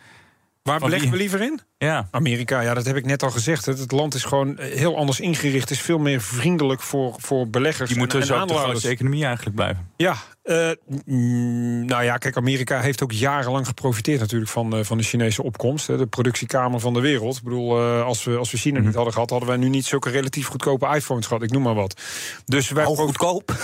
Waar 0.63 0.81
beleggen 0.81 1.11
we 1.11 1.17
liever 1.17 1.41
in? 1.41 1.61
Ja. 1.85 2.09
Amerika, 2.11 2.61
ja, 2.61 2.75
dat 2.75 2.85
heb 2.85 2.97
ik 2.97 3.05
net 3.05 3.23
al 3.23 3.31
gezegd. 3.31 3.67
Het, 3.67 3.79
het 3.79 3.93
land 3.93 4.15
is 4.15 4.25
gewoon 4.25 4.59
eh, 4.59 4.77
heel 4.77 4.97
anders 4.97 5.21
ingericht. 5.21 5.69
Het 5.69 5.79
is 5.79 5.85
veel 5.85 5.99
meer 5.99 6.21
vriendelijk 6.21 6.81
voor, 6.81 7.15
voor 7.19 7.49
beleggers. 7.49 7.89
Die 7.89 7.97
en- 7.97 7.99
moeten 7.99 8.21
en 8.21 8.27
dus 8.27 8.37
ook 8.37 8.49
de 8.49 8.55
grootste 8.55 8.89
economie 8.89 9.25
eigenlijk 9.25 9.57
blijven. 9.57 9.89
Ja, 9.97 10.17
eh, 10.45 10.71
mm, 11.05 11.85
nou 11.85 12.05
ja, 12.05 12.17
kijk, 12.17 12.37
Amerika 12.37 12.81
heeft 12.81 13.03
ook 13.03 13.13
jarenlang 13.13 13.67
geprofiteerd 13.67 14.21
natuurlijk 14.21 14.51
van, 14.51 14.77
eh, 14.77 14.85
van 14.85 14.99
de 14.99 15.05
Chinese 15.05 15.43
opkomst. 15.43 15.87
hè, 15.87 15.97
De 15.97 16.07
productiekamer 16.07 16.81
van 16.81 16.95
de 16.95 17.01
wereld. 17.01 17.37
Ik 17.37 17.43
bedoel, 17.43 17.79
eh, 17.79 18.05
als, 18.05 18.25
we, 18.25 18.37
als 18.37 18.51
we 18.51 18.57
China 18.57 18.81
niet 18.81 18.95
hadden 18.95 19.13
gehad, 19.13 19.31
hadden 19.31 19.49
wij 19.49 19.57
nu 19.59 19.69
niet 19.69 19.85
zulke 19.85 20.11
relatief 20.11 20.47
goedkope 20.47 20.95
iPhones 20.95 21.27
gehad. 21.27 21.43
Ik 21.43 21.51
noem 21.51 21.63
maar 21.63 21.75
wat. 21.75 22.01
Dus 22.45 22.71
wij 22.71 22.85
goedkoop. 22.85 23.49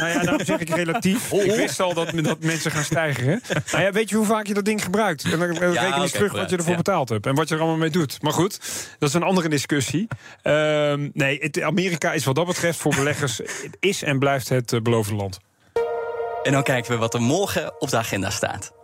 nou 0.00 0.10
ja, 0.10 0.22
daarom 0.22 0.44
zeg 0.44 0.58
ik 0.58 0.68
relatief. 0.68 1.32
Ik 1.32 1.54
wist 1.54 1.80
al 1.80 1.94
dat, 1.94 2.10
dat 2.14 2.40
mensen 2.40 2.70
gaan 2.70 2.84
stijgen. 2.84 3.24
Hè? 3.24 3.36
Nou 3.72 3.84
ja, 3.84 3.92
weet 3.92 4.08
je 4.08 4.16
hoe 4.16 4.26
vaak 4.26 4.46
je 4.46 4.54
dat 4.54 4.64
ding 4.64 4.84
gebruikt? 4.84 5.24
En 5.24 5.38
dan 5.38 5.40
reken 5.40 6.02
je 6.02 6.10
terug 6.10 6.32
wat 6.32 6.50
je 6.50 6.56
ervoor 6.56 6.70
ja. 6.70 6.76
betaald 6.76 7.08
hebt. 7.08 7.26
En 7.26 7.34
wat 7.34 7.47
je 7.48 7.54
er 7.54 7.60
allemaal 7.60 7.78
mee 7.78 7.90
doet. 7.90 8.22
Maar 8.22 8.32
goed, 8.32 8.60
dat 8.98 9.08
is 9.08 9.14
een 9.14 9.22
andere 9.22 9.48
discussie. 9.48 10.08
Ehm, 10.42 11.08
nee, 11.12 11.38
het, 11.38 11.62
Amerika 11.62 12.12
is 12.12 12.24
wat 12.24 12.34
dat 12.34 12.46
betreft 12.46 12.78
voor 12.78 12.94
beleggers... 12.94 13.38
het 13.38 13.76
is 13.80 14.02
en 14.02 14.18
blijft 14.18 14.48
het 14.48 14.72
eh, 14.72 14.80
beloofde 14.80 15.14
land. 15.14 15.38
En 16.42 16.52
dan 16.52 16.62
kijken 16.62 16.92
we 16.92 16.98
wat 16.98 17.14
er 17.14 17.22
morgen 17.22 17.80
op 17.80 17.90
de 17.90 17.96
agenda 17.96 18.30
staat. 18.30 18.76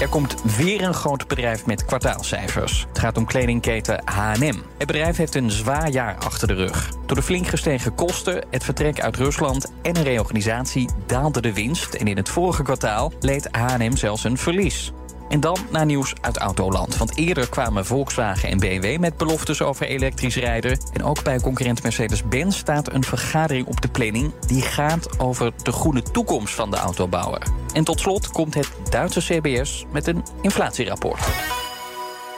Er 0.00 0.08
komt 0.08 0.56
weer 0.56 0.82
een 0.82 0.94
groot 0.94 1.28
bedrijf 1.28 1.66
met 1.66 1.84
kwartaalcijfers. 1.84 2.86
Het 2.88 2.98
gaat 2.98 3.16
om 3.16 3.26
kledingketen 3.26 4.02
H&M. 4.04 4.58
Het 4.78 4.86
bedrijf 4.86 5.16
heeft 5.16 5.34
een 5.34 5.50
zwaar 5.50 5.88
jaar 5.88 6.16
achter 6.18 6.48
de 6.48 6.54
rug. 6.54 6.90
Door 7.06 7.16
de 7.16 7.22
flink 7.22 7.46
gestegen 7.46 7.94
kosten, 7.94 8.44
het 8.50 8.64
vertrek 8.64 9.00
uit 9.00 9.16
Rusland 9.16 9.72
en 9.82 9.96
een 9.96 10.02
reorganisatie 10.02 10.88
daalde 11.06 11.40
de 11.40 11.52
winst. 11.52 11.94
En 11.94 12.06
in 12.06 12.16
het 12.16 12.28
vorige 12.28 12.62
kwartaal 12.62 13.12
leed 13.20 13.48
H&M 13.50 13.96
zelfs 13.96 14.24
een 14.24 14.38
verlies. 14.38 14.92
En 15.28 15.40
dan 15.40 15.58
naar 15.70 15.86
nieuws 15.86 16.14
uit 16.20 16.38
Autoland. 16.38 16.96
Want 16.96 17.16
eerder 17.16 17.48
kwamen 17.48 17.86
Volkswagen 17.86 18.48
en 18.48 18.58
BMW 18.58 18.98
met 18.98 19.16
beloftes 19.16 19.62
over 19.62 19.86
elektrisch 19.86 20.36
rijden. 20.36 20.78
En 20.92 21.04
ook 21.04 21.22
bij 21.22 21.40
concurrent 21.40 21.82
Mercedes-Benz 21.82 22.56
staat 22.56 22.92
een 22.92 23.04
vergadering 23.04 23.66
op 23.66 23.80
de 23.80 23.88
planning... 23.88 24.32
die 24.46 24.62
gaat 24.62 25.20
over 25.20 25.52
de 25.62 25.72
groene 25.72 26.02
toekomst 26.02 26.54
van 26.54 26.70
de 26.70 26.76
autobouwer. 26.76 27.42
En 27.72 27.84
tot 27.84 28.00
slot 28.00 28.28
komt 28.28 28.54
het 28.54 28.70
Duitse 28.90 29.20
CBS 29.20 29.84
met 29.92 30.06
een 30.06 30.24
inflatierapport. 30.40 31.20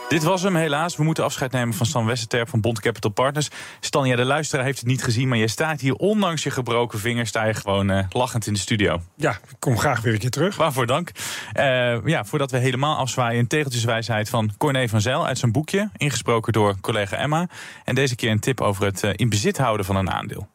Dit 0.09 0.23
was 0.23 0.41
hem 0.41 0.55
helaas. 0.55 0.95
We 0.95 1.03
moeten 1.03 1.23
afscheid 1.23 1.51
nemen 1.51 1.73
van 1.73 1.85
Stan 1.85 2.05
Westerterp 2.05 2.49
van 2.49 2.61
Bond 2.61 2.79
Capital 2.79 3.11
Partners. 3.11 3.49
Stan, 3.79 4.07
ja, 4.07 4.15
de 4.15 4.25
luisteraar 4.25 4.65
heeft 4.65 4.79
het 4.79 4.87
niet 4.87 5.03
gezien, 5.03 5.27
maar 5.27 5.37
je 5.37 5.47
staat 5.47 5.81
hier 5.81 5.93
ondanks 5.93 6.43
je 6.43 6.49
gebroken 6.51 6.99
vinger... 6.99 7.27
sta 7.27 7.43
je 7.43 7.53
gewoon 7.53 7.89
eh, 7.89 8.05
lachend 8.09 8.47
in 8.47 8.53
de 8.53 8.59
studio. 8.59 9.01
Ja, 9.15 9.31
ik 9.31 9.55
kom 9.59 9.77
graag 9.77 10.01
weer 10.01 10.13
een 10.13 10.19
keer 10.19 10.29
terug. 10.29 10.55
Waarvoor 10.55 10.85
dank. 10.85 11.11
Eh, 11.51 12.05
ja, 12.05 12.25
voordat 12.25 12.51
we 12.51 12.57
helemaal 12.57 12.97
afzwaaien, 12.97 13.39
een 13.39 13.47
tegeltjeswijsheid 13.47 14.29
van 14.29 14.51
Corné 14.57 14.87
van 14.87 15.01
Zijl 15.01 15.27
uit 15.27 15.37
zijn 15.37 15.51
boekje. 15.51 15.89
Ingesproken 15.97 16.53
door 16.53 16.79
collega 16.79 17.17
Emma. 17.17 17.47
En 17.83 17.95
deze 17.95 18.15
keer 18.15 18.31
een 18.31 18.39
tip 18.39 18.61
over 18.61 18.85
het 18.85 19.03
eh, 19.03 19.11
in 19.15 19.29
bezit 19.29 19.57
houden 19.57 19.85
van 19.85 19.95
een 19.95 20.11
aandeel. 20.11 20.47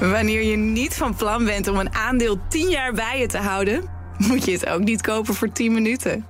Wanneer 0.00 0.42
je 0.42 0.56
niet 0.56 0.94
van 0.94 1.14
plan 1.14 1.44
bent 1.44 1.68
om 1.68 1.78
een 1.78 1.94
aandeel 1.94 2.38
10 2.48 2.68
jaar 2.68 2.92
bij 2.92 3.18
je 3.18 3.26
te 3.26 3.38
houden, 3.38 3.88
moet 4.18 4.44
je 4.44 4.52
het 4.52 4.66
ook 4.66 4.80
niet 4.80 5.02
kopen 5.02 5.34
voor 5.34 5.52
10 5.52 5.72
minuten. 5.72 6.26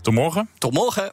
Tot 0.00 0.14
morgen. 0.14 0.48
Tot 0.58 0.72
morgen. 0.72 1.12